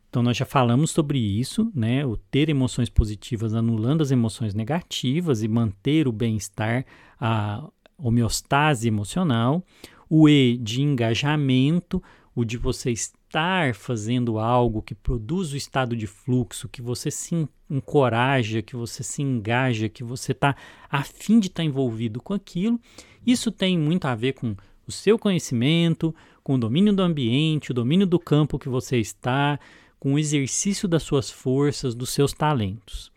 Então, 0.09 0.23
nós 0.23 0.37
já 0.37 0.45
falamos 0.45 0.91
sobre 0.91 1.19
isso, 1.19 1.71
né? 1.75 2.05
O 2.07 2.17
ter 2.17 2.49
emoções 2.49 2.89
positivas 2.89 3.55
anulando 3.55 4.03
as 4.03 4.11
emoções 4.11 4.55
negativas 4.55 5.43
e 5.43 5.49
manter 5.49 6.09
o 6.09 6.13
bem-estar, 6.13 6.85
a 7.21 7.69
homeostase 7.97 8.89
emocional. 8.89 9.63
O 10.11 10.29
E 10.29 10.59
de 10.59 10.83
engajamento, 10.83 12.03
o 12.35 12.45
de 12.45 12.59
você 12.59 12.91
estar 12.91 13.75
fazendo 13.75 14.39
algo 14.39 14.83
que 14.83 14.95
produz 14.95 15.53
o 15.53 15.57
estado 15.57 15.97
de 15.97 16.07
fluxo, 16.07 16.69
que 16.69 16.83
você 16.83 17.11
se 17.11 17.49
encoraja, 17.71 18.61
que 18.61 18.75
você 18.75 19.05
se 19.05 19.23
engaja, 19.23 19.89
que 19.89 20.03
você 20.03 20.33
está 20.33 20.57
afim 20.91 21.39
de 21.39 21.47
estar 21.47 21.63
tá 21.63 21.65
envolvido 21.65 22.21
com 22.21 22.35
aquilo. 22.35 22.81
Isso 23.25 23.53
tem 23.53 23.79
muito 23.79 24.07
a 24.07 24.15
ver 24.17 24.33
com 24.33 24.57
o 24.87 24.91
seu 24.91 25.17
conhecimento, 25.17 26.13
com 26.43 26.55
o 26.55 26.59
domínio 26.59 26.93
do 26.93 27.03
ambiente, 27.03 27.71
o 27.71 27.75
domínio 27.75 28.07
do 28.07 28.19
campo 28.19 28.59
que 28.59 28.69
você 28.69 28.99
está, 28.99 29.61
com 30.01 30.15
o 30.15 30.19
exercício 30.19 30.89
das 30.89 31.05
suas 31.05 31.31
forças, 31.31 31.95
dos 31.95 32.11
seus 32.11 32.33
talentos. 32.33 33.13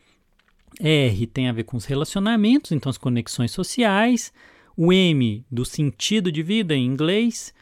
R 0.79 1.27
tem 1.27 1.47
a 1.47 1.53
ver 1.53 1.63
com 1.63 1.77
os 1.77 1.85
relacionamentos, 1.85 2.71
então 2.71 2.89
as 2.89 2.97
conexões 2.97 3.51
sociais. 3.51 4.31
O 4.75 4.91
M 4.91 5.45
do 5.51 5.65
sentido 5.65 6.31
de 6.31 6.41
vida 6.43 6.75
em 6.75 6.85
inglês. 6.85 7.53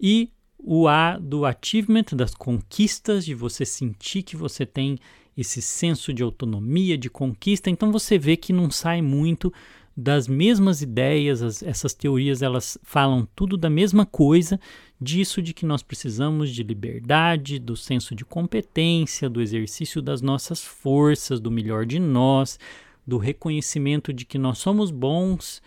E 0.00 0.30
o 0.58 0.88
A 0.88 1.18
do 1.18 1.44
achievement, 1.44 2.06
das 2.12 2.34
conquistas, 2.34 3.24
de 3.24 3.34
você 3.34 3.64
sentir 3.64 4.22
que 4.22 4.36
você 4.36 4.64
tem 4.64 4.98
esse 5.36 5.60
senso 5.60 6.12
de 6.12 6.22
autonomia, 6.22 6.96
de 6.96 7.10
conquista. 7.10 7.68
Então 7.68 7.92
você 7.92 8.18
vê 8.18 8.36
que 8.36 8.52
não 8.52 8.70
sai 8.70 9.02
muito 9.02 9.52
das 9.96 10.26
mesmas 10.26 10.82
ideias, 10.82 11.40
as, 11.40 11.62
essas 11.62 11.94
teorias 11.94 12.42
elas 12.42 12.76
falam 12.82 13.28
tudo 13.34 13.56
da 13.56 13.70
mesma 13.70 14.04
coisa, 14.04 14.58
disso 15.00 15.40
de 15.40 15.54
que 15.54 15.64
nós 15.64 15.82
precisamos 15.82 16.50
de 16.50 16.64
liberdade, 16.64 17.60
do 17.60 17.76
senso 17.76 18.14
de 18.14 18.24
competência, 18.24 19.30
do 19.30 19.40
exercício 19.40 20.02
das 20.02 20.20
nossas 20.20 20.64
forças, 20.64 21.38
do 21.38 21.50
melhor 21.50 21.86
de 21.86 22.00
nós, 22.00 22.58
do 23.06 23.18
reconhecimento 23.18 24.12
de 24.12 24.24
que 24.24 24.38
nós 24.38 24.58
somos 24.58 24.90
bons, 24.90 25.62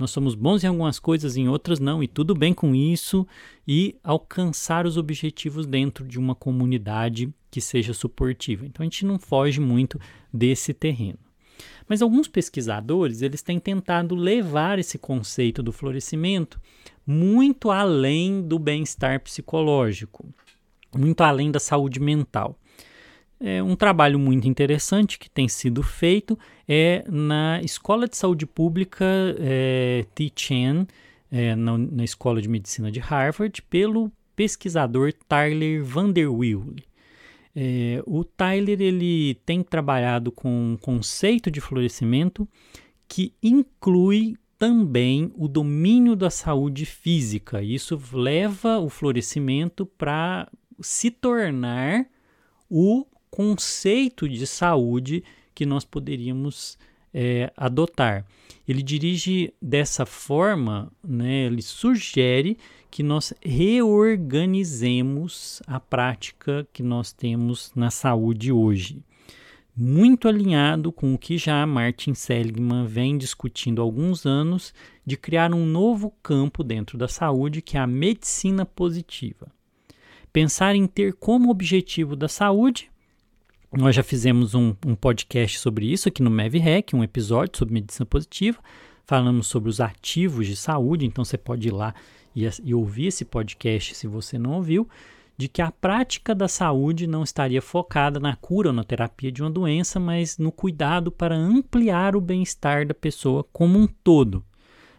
nós 0.00 0.10
somos 0.10 0.34
bons 0.34 0.64
em 0.64 0.66
algumas 0.66 0.98
coisas, 0.98 1.36
em 1.36 1.46
outras 1.46 1.78
não, 1.78 2.02
e 2.02 2.08
tudo 2.08 2.34
bem 2.34 2.54
com 2.54 2.74
isso, 2.74 3.26
e 3.68 3.94
alcançar 4.02 4.86
os 4.86 4.96
objetivos 4.96 5.66
dentro 5.66 6.06
de 6.06 6.18
uma 6.18 6.34
comunidade 6.34 7.32
que 7.50 7.60
seja 7.60 7.92
suportiva. 7.92 8.64
Então 8.64 8.82
a 8.82 8.86
gente 8.86 9.04
não 9.04 9.18
foge 9.18 9.60
muito 9.60 10.00
desse 10.32 10.72
terreno. 10.72 11.18
Mas 11.86 12.00
alguns 12.00 12.28
pesquisadores, 12.28 13.20
eles 13.20 13.42
têm 13.42 13.58
tentado 13.58 14.14
levar 14.14 14.78
esse 14.78 14.96
conceito 14.96 15.62
do 15.62 15.72
florescimento 15.72 16.58
muito 17.06 17.70
além 17.70 18.40
do 18.40 18.58
bem-estar 18.58 19.20
psicológico, 19.20 20.32
muito 20.96 21.22
além 21.22 21.50
da 21.50 21.58
saúde 21.58 21.98
mental. 21.98 22.56
É 23.42 23.62
um 23.62 23.74
trabalho 23.74 24.18
muito 24.18 24.46
interessante 24.46 25.18
que 25.18 25.30
tem 25.30 25.48
sido 25.48 25.82
feito 25.82 26.38
é 26.68 27.02
na 27.08 27.58
Escola 27.62 28.06
de 28.06 28.14
Saúde 28.14 28.44
Pública 28.44 29.06
é, 29.38 30.04
T-Chan, 30.14 30.86
é, 31.32 31.56
na, 31.56 31.78
na 31.78 32.04
Escola 32.04 32.42
de 32.42 32.48
Medicina 32.48 32.92
de 32.92 33.00
Harvard, 33.00 33.62
pelo 33.62 34.12
pesquisador 34.36 35.12
Tyler 35.26 35.82
Vanderwill. 35.82 36.76
É, 37.56 38.02
o 38.06 38.22
Tyler 38.24 38.80
ele 38.80 39.34
tem 39.46 39.62
trabalhado 39.62 40.30
com 40.30 40.72
um 40.72 40.76
conceito 40.76 41.50
de 41.50 41.62
florescimento 41.62 42.46
que 43.08 43.32
inclui 43.42 44.36
também 44.58 45.32
o 45.34 45.48
domínio 45.48 46.14
da 46.14 46.28
saúde 46.28 46.84
física. 46.84 47.62
Isso 47.62 47.98
leva 48.12 48.78
o 48.78 48.90
florescimento 48.90 49.86
para 49.86 50.46
se 50.80 51.10
tornar 51.10 52.06
o 52.68 53.06
conceito 53.30 54.28
de 54.28 54.46
saúde 54.46 55.24
que 55.54 55.64
nós 55.64 55.84
poderíamos 55.84 56.76
é, 57.12 57.52
adotar. 57.56 58.24
Ele 58.66 58.82
dirige 58.82 59.52
dessa 59.60 60.06
forma, 60.06 60.90
né, 61.02 61.46
ele 61.46 61.62
sugere 61.62 62.56
que 62.90 63.02
nós 63.02 63.34
reorganizemos 63.42 65.60
a 65.66 65.78
prática 65.78 66.66
que 66.72 66.82
nós 66.82 67.12
temos 67.12 67.70
na 67.74 67.90
saúde 67.90 68.50
hoje. 68.52 69.04
Muito 69.76 70.26
alinhado 70.28 70.90
com 70.92 71.14
o 71.14 71.18
que 71.18 71.38
já 71.38 71.64
Martin 71.64 72.14
Seligman 72.14 72.86
vem 72.86 73.16
discutindo 73.16 73.80
há 73.80 73.84
alguns 73.84 74.26
anos 74.26 74.74
de 75.06 75.16
criar 75.16 75.54
um 75.54 75.64
novo 75.64 76.12
campo 76.22 76.64
dentro 76.64 76.98
da 76.98 77.08
saúde, 77.08 77.62
que 77.62 77.76
é 77.76 77.80
a 77.80 77.86
medicina 77.86 78.66
positiva. 78.66 79.46
Pensar 80.32 80.74
em 80.74 80.86
ter 80.86 81.14
como 81.14 81.50
objetivo 81.50 82.14
da 82.14 82.28
saúde 82.28 82.89
nós 83.72 83.94
já 83.94 84.02
fizemos 84.02 84.54
um, 84.54 84.74
um, 84.84 84.96
podcast 84.96 85.58
sobre 85.58 85.86
isso 85.86 86.08
aqui 86.08 86.22
no 86.22 86.30
MevRec, 86.30 86.94
um 86.94 87.04
episódio 87.04 87.56
sobre 87.56 87.74
medicina 87.74 88.04
positiva. 88.04 88.58
Falamos 89.06 89.46
sobre 89.46 89.70
os 89.70 89.80
ativos 89.80 90.46
de 90.46 90.56
saúde, 90.56 91.06
então 91.06 91.24
você 91.24 91.38
pode 91.38 91.68
ir 91.68 91.70
lá 91.70 91.94
e, 92.34 92.48
e 92.64 92.74
ouvir 92.74 93.06
esse 93.06 93.24
podcast 93.24 93.94
se 93.94 94.06
você 94.08 94.38
não 94.38 94.54
ouviu, 94.54 94.88
de 95.36 95.48
que 95.48 95.62
a 95.62 95.70
prática 95.70 96.34
da 96.34 96.48
saúde 96.48 97.06
não 97.06 97.22
estaria 97.22 97.62
focada 97.62 98.18
na 98.18 98.34
cura 98.36 98.70
ou 98.70 98.74
na 98.74 98.84
terapia 98.84 99.30
de 99.30 99.40
uma 99.40 99.50
doença, 99.50 100.00
mas 100.00 100.36
no 100.36 100.50
cuidado 100.50 101.10
para 101.10 101.36
ampliar 101.36 102.16
o 102.16 102.20
bem-estar 102.20 102.86
da 102.86 102.94
pessoa 102.94 103.44
como 103.52 103.78
um 103.78 103.86
todo, 103.86 104.44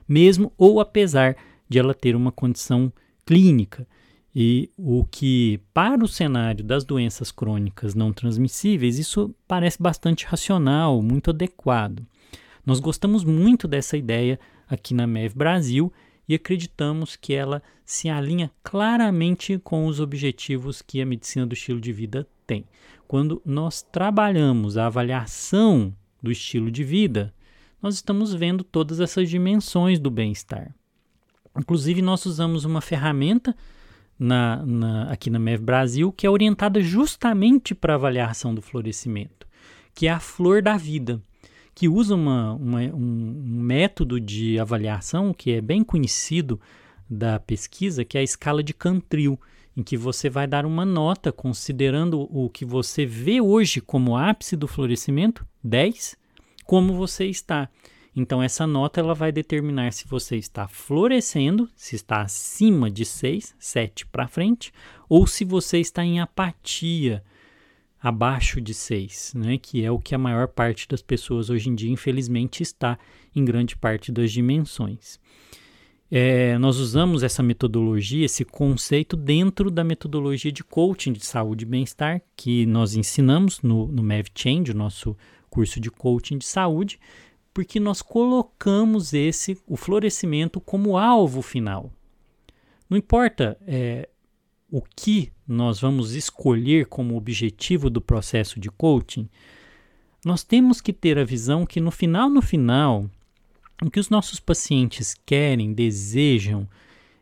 mesmo 0.08 0.52
ou 0.58 0.80
apesar 0.80 1.36
de 1.68 1.78
ela 1.78 1.94
ter 1.94 2.16
uma 2.16 2.32
condição 2.32 2.92
clínica. 3.26 3.86
E 4.34 4.70
o 4.78 5.04
que, 5.04 5.60
para 5.74 6.04
o 6.04 6.08
cenário 6.08 6.64
das 6.64 6.86
doenças 6.86 7.32
crônicas 7.32 7.94
não 7.94 8.14
transmissíveis, 8.14 8.98
isso 8.98 9.36
parece 9.48 9.82
bastante 9.82 10.26
racional, 10.26 11.02
muito 11.02 11.32
adequado. 11.32 12.06
Nós 12.66 12.80
gostamos 12.80 13.24
muito 13.24 13.68
dessa 13.68 13.98
ideia 13.98 14.40
aqui 14.70 14.94
na 14.94 15.06
MEV 15.06 15.36
Brasil 15.36 15.92
e 16.28 16.36
acreditamos 16.36 17.18
que 17.18 17.34
ela 17.34 17.62
se 17.86 18.08
alinha 18.08 18.50
claramente 18.64 19.60
com 19.60 19.86
os 19.86 20.00
objetivos 20.00 20.82
que 20.82 21.02
a 21.02 21.06
medicina 21.06 21.46
do 21.46 21.54
estilo 21.54 21.82
de 21.82 21.92
vida 21.92 22.26
tem. 22.48 22.64
Quando 23.08 23.42
nós 23.46 23.82
trabalhamos 23.82 24.78
a 24.78 24.86
avaliação 24.86 25.94
do 26.24 26.32
estilo 26.32 26.72
de 26.72 26.86
vida, 26.86 27.34
nós 27.82 27.96
estamos 27.96 28.34
vendo 28.34 28.64
todas 28.64 29.02
essas 29.02 29.30
dimensões 29.30 30.00
do 30.00 30.10
bem-estar. 30.10 30.74
Inclusive, 31.58 32.02
nós 32.02 32.26
usamos 32.26 32.64
uma 32.64 32.80
ferramenta 32.80 33.54
na, 34.24 34.64
na, 34.64 35.12
aqui 35.12 35.32
na 35.32 35.40
MEV 35.40 35.64
Brasil 35.64 36.12
que 36.12 36.28
é 36.28 36.30
orientada 36.30 36.80
justamente 36.80 37.74
para 37.74 37.96
avaliação 37.96 38.54
do 38.54 38.62
florescimento, 38.62 39.48
que 39.96 40.06
é 40.06 40.12
a 40.12 40.20
flor 40.20 40.62
da 40.62 40.78
vida 40.78 41.20
que 41.74 41.88
usa 41.88 42.14
uma, 42.14 42.54
uma, 42.54 42.82
um 42.82 43.34
método 43.44 44.20
de 44.20 44.60
avaliação 44.60 45.34
que 45.34 45.52
é 45.54 45.62
bem 45.62 45.84
conhecido 45.84 46.60
da 47.10 47.40
pesquisa, 47.40 48.06
que 48.06 48.18
é 48.18 48.22
a 48.22 48.24
escala 48.24 48.62
de 48.62 48.74
Cantril, 48.74 49.40
em 49.76 49.82
que 49.82 49.98
você 49.98 50.30
vai 50.30 50.46
dar 50.46 50.66
uma 50.66 50.86
nota 50.86 51.32
considerando 51.32 52.28
o 52.30 52.50
que 52.50 52.66
você 52.66 53.06
vê 53.06 53.42
hoje 53.42 53.82
como 53.82 54.16
ápice 54.16 54.56
do 54.56 54.68
florescimento, 54.68 55.44
10, 55.64 56.16
como 56.66 56.94
você 56.94 57.26
está. 57.26 57.68
Então 58.16 58.44
essa 58.44 58.68
nota 58.68 59.00
ela 59.00 59.14
vai 59.14 59.32
determinar 59.32 59.94
se 59.94 60.08
você 60.08 60.36
está 60.36 60.68
florescendo, 60.68 61.70
se 61.76 61.96
está 61.96 62.22
acima 62.22 62.92
de 62.92 63.06
6, 63.06 63.56
7 63.58 64.06
para 64.08 64.28
frente, 64.28 64.74
ou 65.08 65.26
se 65.26 65.46
você 65.46 65.80
está 65.80 66.04
em 66.04 66.20
apatia, 66.20 67.24
abaixo 68.02 68.60
de 68.60 68.74
6, 68.74 69.34
né, 69.36 69.58
que 69.58 69.86
é 69.86 69.92
o 69.92 70.00
que 70.00 70.16
a 70.16 70.18
maior 70.18 70.48
parte 70.48 70.88
das 70.88 71.04
pessoas 71.04 71.50
hoje 71.50 71.70
em 71.70 71.76
dia, 71.76 71.92
infelizmente, 71.92 72.64
está 72.64 72.98
em 73.36 73.46
grande 73.46 73.78
parte 73.78 74.12
das 74.12 74.32
dimensões. 74.32 75.20
É, 76.10 76.58
nós 76.58 76.78
usamos 76.78 77.24
essa 77.24 77.42
metodologia, 77.42 78.26
esse 78.26 78.44
conceito, 78.44 79.16
dentro 79.16 79.72
da 79.72 79.84
metodologia 79.84 80.52
de 80.52 80.64
coaching 80.64 81.14
de 81.14 81.26
saúde 81.26 81.64
e 81.64 81.68
bem-estar 81.68 82.22
que 82.36 82.66
nós 82.66 82.96
ensinamos 82.96 83.62
no, 83.62 83.88
no 83.88 84.04
MevChange, 84.04 84.72
o 84.72 84.76
nosso 84.76 85.16
curso 85.50 85.80
de 85.80 85.90
coaching 85.90 86.38
de 86.38 86.46
saúde, 86.46 87.00
porque 87.54 87.80
nós 87.80 88.02
colocamos 88.02 89.14
esse, 89.14 89.58
o 89.68 89.76
florescimento, 89.76 90.62
como 90.62 90.98
alvo 90.98 91.42
final. 91.42 91.92
Não 92.90 92.98
importa 92.98 93.58
é, 93.68 94.10
o 94.70 94.82
que 94.82 95.32
nós 95.48 95.80
vamos 95.82 96.14
escolher 96.14 96.86
como 96.86 97.18
objetivo 97.18 97.90
do 97.90 98.00
processo 98.00 98.60
de 98.60 98.70
coaching, 98.70 99.30
nós 100.24 100.44
temos 100.44 100.80
que 100.80 100.94
ter 100.94 101.18
a 101.18 101.26
visão 101.26 101.66
que 101.66 101.82
no 101.82 101.92
final, 101.92 102.30
no 102.30 102.42
final, 102.42 103.10
o 103.82 103.90
que 103.90 104.00
os 104.00 104.10
nossos 104.10 104.40
pacientes 104.40 105.16
querem, 105.26 105.74
desejam 105.74 106.68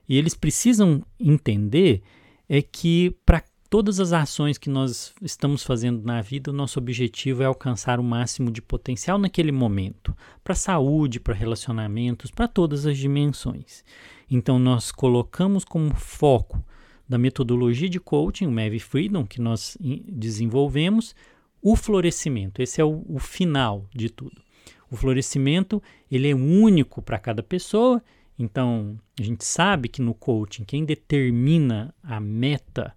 e 0.08 0.18
eles 0.18 0.36
precisam 0.36 1.04
entender 1.20 2.02
é 2.48 2.62
que 2.62 3.16
para 3.26 3.44
todas 3.70 4.00
as 4.00 4.12
ações 4.12 4.58
que 4.58 4.70
nós 4.70 5.14
estamos 5.22 5.64
fazendo 5.64 6.04
na 6.04 6.22
vida, 6.22 6.50
o 6.50 6.54
nosso 6.54 6.80
objetivo 6.80 7.44
é 7.44 7.46
alcançar 7.46 8.00
o 8.00 8.04
máximo 8.04 8.50
de 8.50 8.62
potencial 8.62 9.18
naquele 9.20 9.52
momento, 9.52 10.16
para 10.44 10.56
saúde, 10.56 11.20
para 11.20 11.34
relacionamentos, 11.34 12.32
para 12.32 12.48
todas 12.48 12.86
as 12.86 12.98
dimensões. 12.98 13.84
Então 14.30 14.58
nós 14.58 14.92
colocamos 14.92 15.64
como 15.64 15.94
foco 15.94 16.64
da 17.08 17.18
metodologia 17.18 17.90
de 17.90 18.00
coaching, 18.00 18.48
o 18.48 18.52
MEV 18.52 18.80
Freedom, 18.80 19.26
que 19.26 19.42
nós 19.42 19.78
desenvolvemos, 19.80 21.16
o 21.62 21.76
florescimento. 21.76 22.62
Esse 22.62 22.82
é 22.82 22.86
o, 22.86 23.04
o 23.08 23.20
final 23.20 23.86
de 23.94 24.10
tudo. 24.10 24.42
O 24.90 24.96
florescimento 24.96 25.82
ele 26.10 26.30
é 26.30 26.36
único 26.36 27.02
para 27.02 27.20
cada 27.20 27.44
pessoa. 27.44 28.02
Então, 28.38 28.98
a 29.20 29.24
gente 29.24 29.44
sabe 29.44 29.90
que 29.90 30.02
no 30.02 30.14
coaching 30.14 30.64
quem 30.64 30.86
determina 30.86 31.94
a 32.02 32.20
meta 32.20 32.96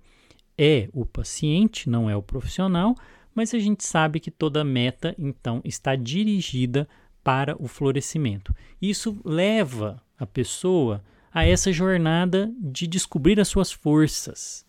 é 0.64 0.88
o 0.92 1.05
paciente, 1.05 1.90
não 1.90 2.09
é 2.09 2.14
o 2.14 2.22
profissional, 2.22 2.94
mas 3.35 3.53
a 3.53 3.59
gente 3.59 3.85
sabe 3.85 4.20
que 4.20 4.31
toda 4.31 4.62
meta 4.62 5.12
então 5.18 5.61
está 5.64 5.96
dirigida 5.96 6.88
para 7.25 7.61
o 7.61 7.66
florescimento. 7.66 8.55
Isso 8.81 9.20
leva 9.25 10.01
a 10.16 10.25
pessoa 10.25 11.03
a 11.35 11.44
essa 11.44 11.72
jornada 11.72 12.48
de 12.61 12.87
descobrir 12.87 13.40
as 13.40 13.48
suas 13.48 13.72
forças, 13.72 14.64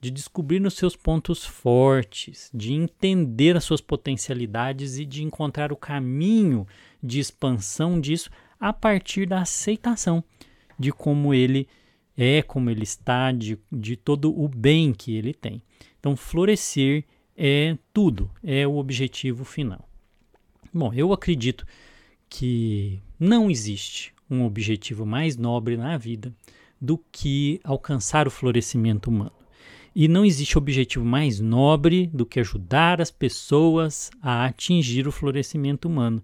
de 0.00 0.10
descobrir 0.10 0.60
os 0.66 0.74
seus 0.74 0.96
pontos 0.96 1.44
fortes, 1.44 2.50
de 2.52 2.72
entender 2.72 3.56
as 3.56 3.62
suas 3.62 3.80
potencialidades 3.80 4.98
e 4.98 5.04
de 5.04 5.22
encontrar 5.22 5.70
o 5.70 5.76
caminho 5.76 6.66
de 7.00 7.20
expansão 7.20 8.00
disso 8.00 8.30
a 8.58 8.72
partir 8.72 9.26
da 9.26 9.42
aceitação 9.42 10.24
de 10.76 10.90
como 10.90 11.32
ele 11.32 11.68
é, 12.16 12.42
como 12.42 12.70
ele 12.70 12.84
está, 12.84 13.30
de, 13.32 13.58
de 13.70 13.96
todo 13.96 14.38
o 14.38 14.48
bem 14.48 14.92
que 14.92 15.14
ele 15.14 15.34
tem. 15.34 15.62
Então, 15.98 16.16
florescer 16.16 17.04
é 17.36 17.76
tudo, 17.92 18.30
é 18.42 18.66
o 18.66 18.76
objetivo 18.76 19.44
final. 19.44 19.88
Bom, 20.72 20.92
eu 20.94 21.12
acredito 21.12 21.66
que 22.28 23.00
não 23.18 23.50
existe 23.50 24.14
um 24.30 24.44
objetivo 24.44 25.06
mais 25.06 25.36
nobre 25.36 25.76
na 25.76 25.96
vida 25.96 26.34
do 26.80 26.98
que 27.10 27.60
alcançar 27.64 28.26
o 28.26 28.30
florescimento 28.30 29.08
humano. 29.08 29.32
E 29.94 30.08
não 30.08 30.24
existe 30.24 30.58
objetivo 30.58 31.04
mais 31.04 31.40
nobre 31.40 32.06
do 32.08 32.26
que 32.26 32.40
ajudar 32.40 33.00
as 33.00 33.10
pessoas 33.10 34.10
a 34.20 34.44
atingir 34.44 35.08
o 35.08 35.12
florescimento 35.12 35.88
humano. 35.88 36.22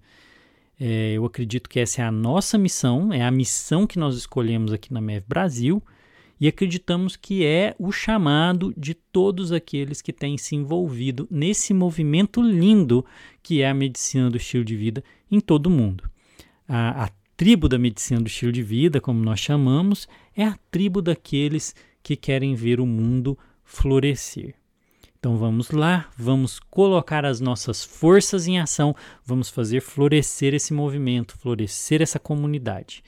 É, 0.85 1.13
eu 1.13 1.25
acredito 1.25 1.71
que 1.71 1.79
essa 1.79 2.03
é 2.03 2.05
a 2.05 2.11
nossa 2.11 2.59
missão, 2.59 3.13
é 3.13 3.23
a 3.23 3.31
missão 3.31 3.87
que 3.87 4.01
nós 4.01 4.17
escolhemos 4.17 4.73
aqui 4.73 4.93
na 4.93 5.01
MEV 5.01 5.25
Brasil 5.29 5.81
e 6.41 6.49
acreditamos 6.49 7.15
que 7.15 7.47
é 7.47 7.77
o 7.79 7.93
chamado 7.93 8.75
de 8.77 8.93
todos 8.93 9.53
aqueles 9.53 10.03
que 10.03 10.13
têm 10.13 10.37
se 10.37 10.57
envolvido 10.57 11.29
nesse 11.31 11.73
movimento 11.73 12.43
lindo 12.43 13.07
que 13.45 13.63
é 13.63 13.71
a 13.71 13.75
medicina 13.75 14.29
do 14.29 14.39
estilo 14.39 14.65
de 14.65 14.77
vida 14.77 15.05
em 15.31 15.39
todo 15.39 15.67
o 15.67 15.71
mundo. 15.71 16.11
A, 16.67 17.05
a 17.05 17.11
tribo 17.37 17.69
da 17.69 17.79
medicina 17.79 18.21
do 18.21 18.27
estilo 18.27 18.51
de 18.51 18.65
vida, 18.65 19.01
como 19.01 19.23
nós 19.23 19.39
chamamos, 19.39 20.09
é 20.37 20.43
a 20.45 20.59
tribo 20.69 21.01
daqueles 21.01 21.77
que 22.03 22.17
querem 22.17 22.57
ver 22.57 22.81
o 22.81 22.87
mundo 22.87 23.39
florescer. 23.63 24.57
Então 25.23 25.37
vamos 25.37 25.71
lá, 25.71 26.11
vamos 26.19 26.59
colocar 26.59 27.25
as 27.25 27.39
nossas 27.39 27.85
forças 27.85 28.49
em 28.49 28.59
ação, 28.59 28.93
vamos 29.25 29.49
fazer 29.49 29.81
florescer 29.81 30.53
esse 30.53 30.75
movimento, 30.75 31.39
florescer 31.39 32.03
essa 32.03 32.19
comunidade. 32.19 33.05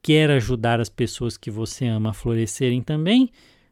Quer 0.00 0.30
ajudar 0.30 0.80
as 0.80 0.88
pessoas 0.88 1.36
que 1.36 1.50
você 1.50 1.84
ama 1.88 2.10
a 2.10 2.12
florescerem 2.12 2.80
também? 2.80 3.28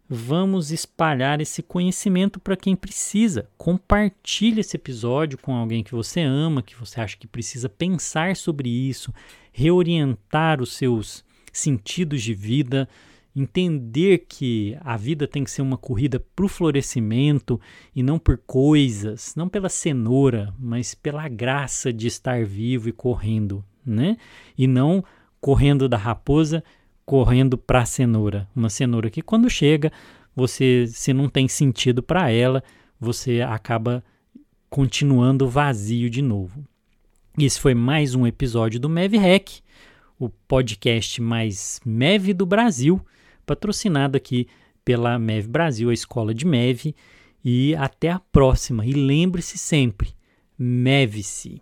Vamos 0.08 0.72
espalhar 0.72 1.40
esse 1.40 1.62
conhecimento 1.62 2.40
para 2.40 2.56
quem 2.56 2.74
precisa. 2.74 3.48
Compartilhe 3.56 4.62
esse 4.62 4.76
episódio 4.76 5.38
com 5.38 5.54
alguém 5.54 5.84
que 5.84 5.94
você 5.94 6.22
ama, 6.22 6.64
que 6.64 6.74
você 6.74 7.00
acha 7.00 7.16
que 7.16 7.28
precisa 7.28 7.68
pensar 7.68 8.34
sobre 8.34 8.68
isso, 8.68 9.14
reorientar 9.52 10.60
os 10.60 10.72
seus 10.72 11.24
sentidos 11.52 12.20
de 12.20 12.34
vida, 12.34 12.88
entender 13.40 14.26
que 14.28 14.76
a 14.80 14.96
vida 14.96 15.26
tem 15.26 15.42
que 15.42 15.50
ser 15.50 15.62
uma 15.62 15.76
corrida 15.76 16.20
para 16.34 16.44
o 16.44 16.48
florescimento 16.48 17.60
e 17.94 18.02
não 18.02 18.18
por 18.18 18.38
coisas, 18.38 19.34
não 19.34 19.48
pela 19.48 19.68
cenoura, 19.68 20.54
mas 20.58 20.94
pela 20.94 21.28
graça 21.28 21.92
de 21.92 22.06
estar 22.06 22.44
vivo 22.44 22.88
e 22.88 22.92
correndo, 22.92 23.64
né? 23.84 24.16
E 24.56 24.66
não 24.66 25.04
correndo 25.40 25.88
da 25.88 25.96
raposa, 25.96 26.62
correndo 27.04 27.56
para 27.56 27.80
a 27.80 27.86
cenoura. 27.86 28.48
Uma 28.54 28.68
cenoura 28.68 29.10
que 29.10 29.22
quando 29.22 29.48
chega, 29.48 29.90
você 30.36 30.86
se 30.86 31.12
não 31.12 31.28
tem 31.28 31.48
sentido 31.48 32.02
para 32.02 32.30
ela, 32.30 32.62
você 33.00 33.40
acaba 33.40 34.04
continuando 34.68 35.48
vazio 35.48 36.10
de 36.10 36.22
novo. 36.22 36.64
Esse 37.38 37.58
foi 37.58 37.74
mais 37.74 38.14
um 38.14 38.26
episódio 38.26 38.78
do 38.78 38.88
MEV 38.88 39.16
Hack, 39.16 39.60
o 40.18 40.28
podcast 40.28 41.22
mais 41.22 41.80
MEV 41.84 42.34
do 42.34 42.44
Brasil 42.44 43.00
patrocinado 43.50 44.16
aqui 44.16 44.46
pela 44.84 45.18
MEV 45.18 45.48
Brasil, 45.48 45.90
a 45.90 45.94
escola 45.94 46.32
de 46.32 46.46
MEV. 46.46 46.94
E 47.44 47.74
até 47.74 48.10
a 48.10 48.20
próxima. 48.20 48.86
E 48.86 48.92
lembre-se 48.92 49.58
sempre, 49.58 50.10
MEV-se. 50.56 51.60